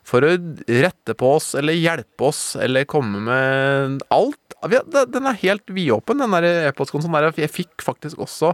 [0.10, 4.49] for å rette på oss eller hjelpe oss eller komme med alt.
[4.68, 7.32] Den er helt vidåpen, den der e-postkontoen.
[7.38, 8.54] Jeg fikk faktisk også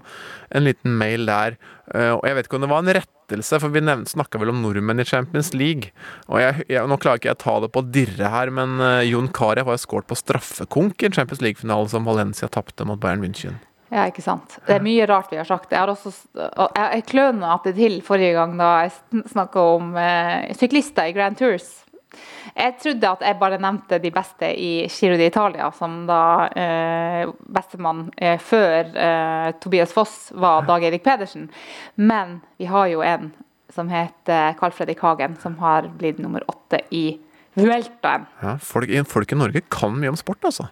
[0.52, 1.58] en liten mail der.
[1.94, 4.62] eh, Og jeg vet ikke om det var en rettelse, for vi snakka vel om
[4.62, 5.92] nordmenn i Champions League.
[6.30, 9.10] Og jeg, jeg, Nå klarer ikke jeg å ta det på dirre her, men eh,
[9.10, 13.00] Jon Carew har jo skåret på straffekonk i en Champions League-finale som Valencia tapte mot
[13.00, 13.58] Bayern München.
[13.94, 14.58] Ja, ikke sant.
[14.66, 15.72] Det er mye rart vi har sagt.
[15.72, 21.14] Jeg har også jeg, kløna til forrige gang da jeg snakka om eh, syklister i
[21.16, 21.85] Grand Tours.
[22.56, 27.24] Jeg trodde at jeg bare nevnte de beste i Giro d'Italia, som da eh,
[27.58, 31.50] bestemann eh, før eh, Tobias Foss var Dag Erik Pedersen.
[31.96, 33.32] Men vi har jo en
[33.76, 37.18] som heter Carl Fredrik Hagen, som har blitt nummer åtte i
[37.56, 38.28] Vueltaen.
[38.42, 40.70] Ja, folk, folk i Norge kan mye om sport, altså.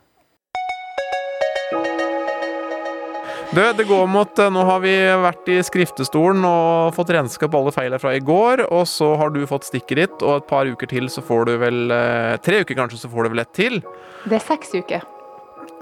[3.54, 7.60] Du, det går mot eh, Nå har vi vært i skriftestolen og fått renska på
[7.62, 8.64] alle feilene fra i går.
[8.74, 11.56] Og så har du fått stikket ditt, og et par uker til så får du
[11.62, 13.78] vel eh, Tre uker kanskje, så får du vel ett til.
[14.26, 15.06] Det er seks uker.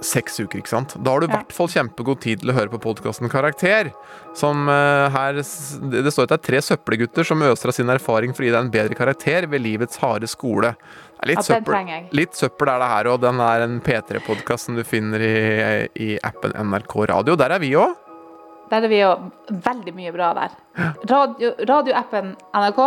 [0.02, 0.96] Seks uker, ikke sant?
[0.98, 1.38] Da har du i Ja.
[1.40, 3.92] hvert fall kjempegod tid til å høre på podkasten Karakter.
[4.36, 7.90] Som eh, her Det det står at det er tre søppelgutter som øser av sin
[7.94, 10.74] erfaring for å gi deg en bedre karakter ved livets harde skole.
[11.22, 15.22] Litt, søppel, litt søppel er det her, og den er en P3-podkast som du finner
[15.22, 15.36] i,
[16.02, 17.36] i appen NRK Radio.
[17.38, 17.94] Der er vi òg.
[18.72, 19.30] Der er vi òg.
[19.52, 20.58] veldig mye bra der.
[21.12, 22.82] Radio, radioappen NRK,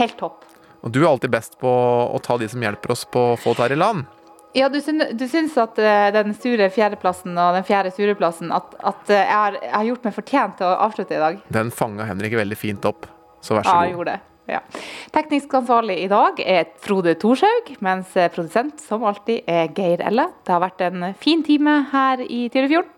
[0.00, 0.48] helt topp.
[0.84, 3.52] Og du er alltid best på å ta de som hjelper oss på å få
[3.58, 4.08] det her i land.
[4.56, 8.76] Ja, du, syns, du syns at eh, den sure fjerdeplassen og den fjerde sureplassen at,
[8.78, 11.40] at eh, jeg, har, jeg har gjort meg fortjent til å avslutte i dag?
[11.56, 13.08] Den fanga Henrik veldig fint opp,
[13.42, 14.33] så vær så Ja, jeg gjorde det.
[14.50, 14.60] Ja.
[15.14, 20.26] Teknisk ansvarlig i dag er Frode Thorshaug, mens eh, produsent som alltid er Geir Elle.
[20.44, 22.90] Det har vært en fin time her i Tyrifjorden.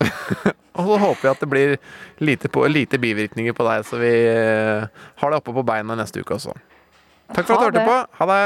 [0.80, 1.76] Og så håper jeg at det blir
[2.22, 4.86] lite, på, lite bivirkninger på deg, så vi eh,
[5.20, 6.54] har deg oppe på beina neste uke også.
[7.34, 7.96] Takk for at Ha du hørte på.
[8.20, 8.42] Ha det.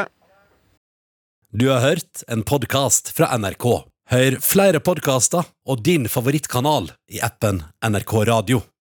[1.54, 3.68] Du har hørt en podkast fra NRK.
[4.10, 8.64] Hør flere podkaster og din favorittkanal i appen NRK Radio.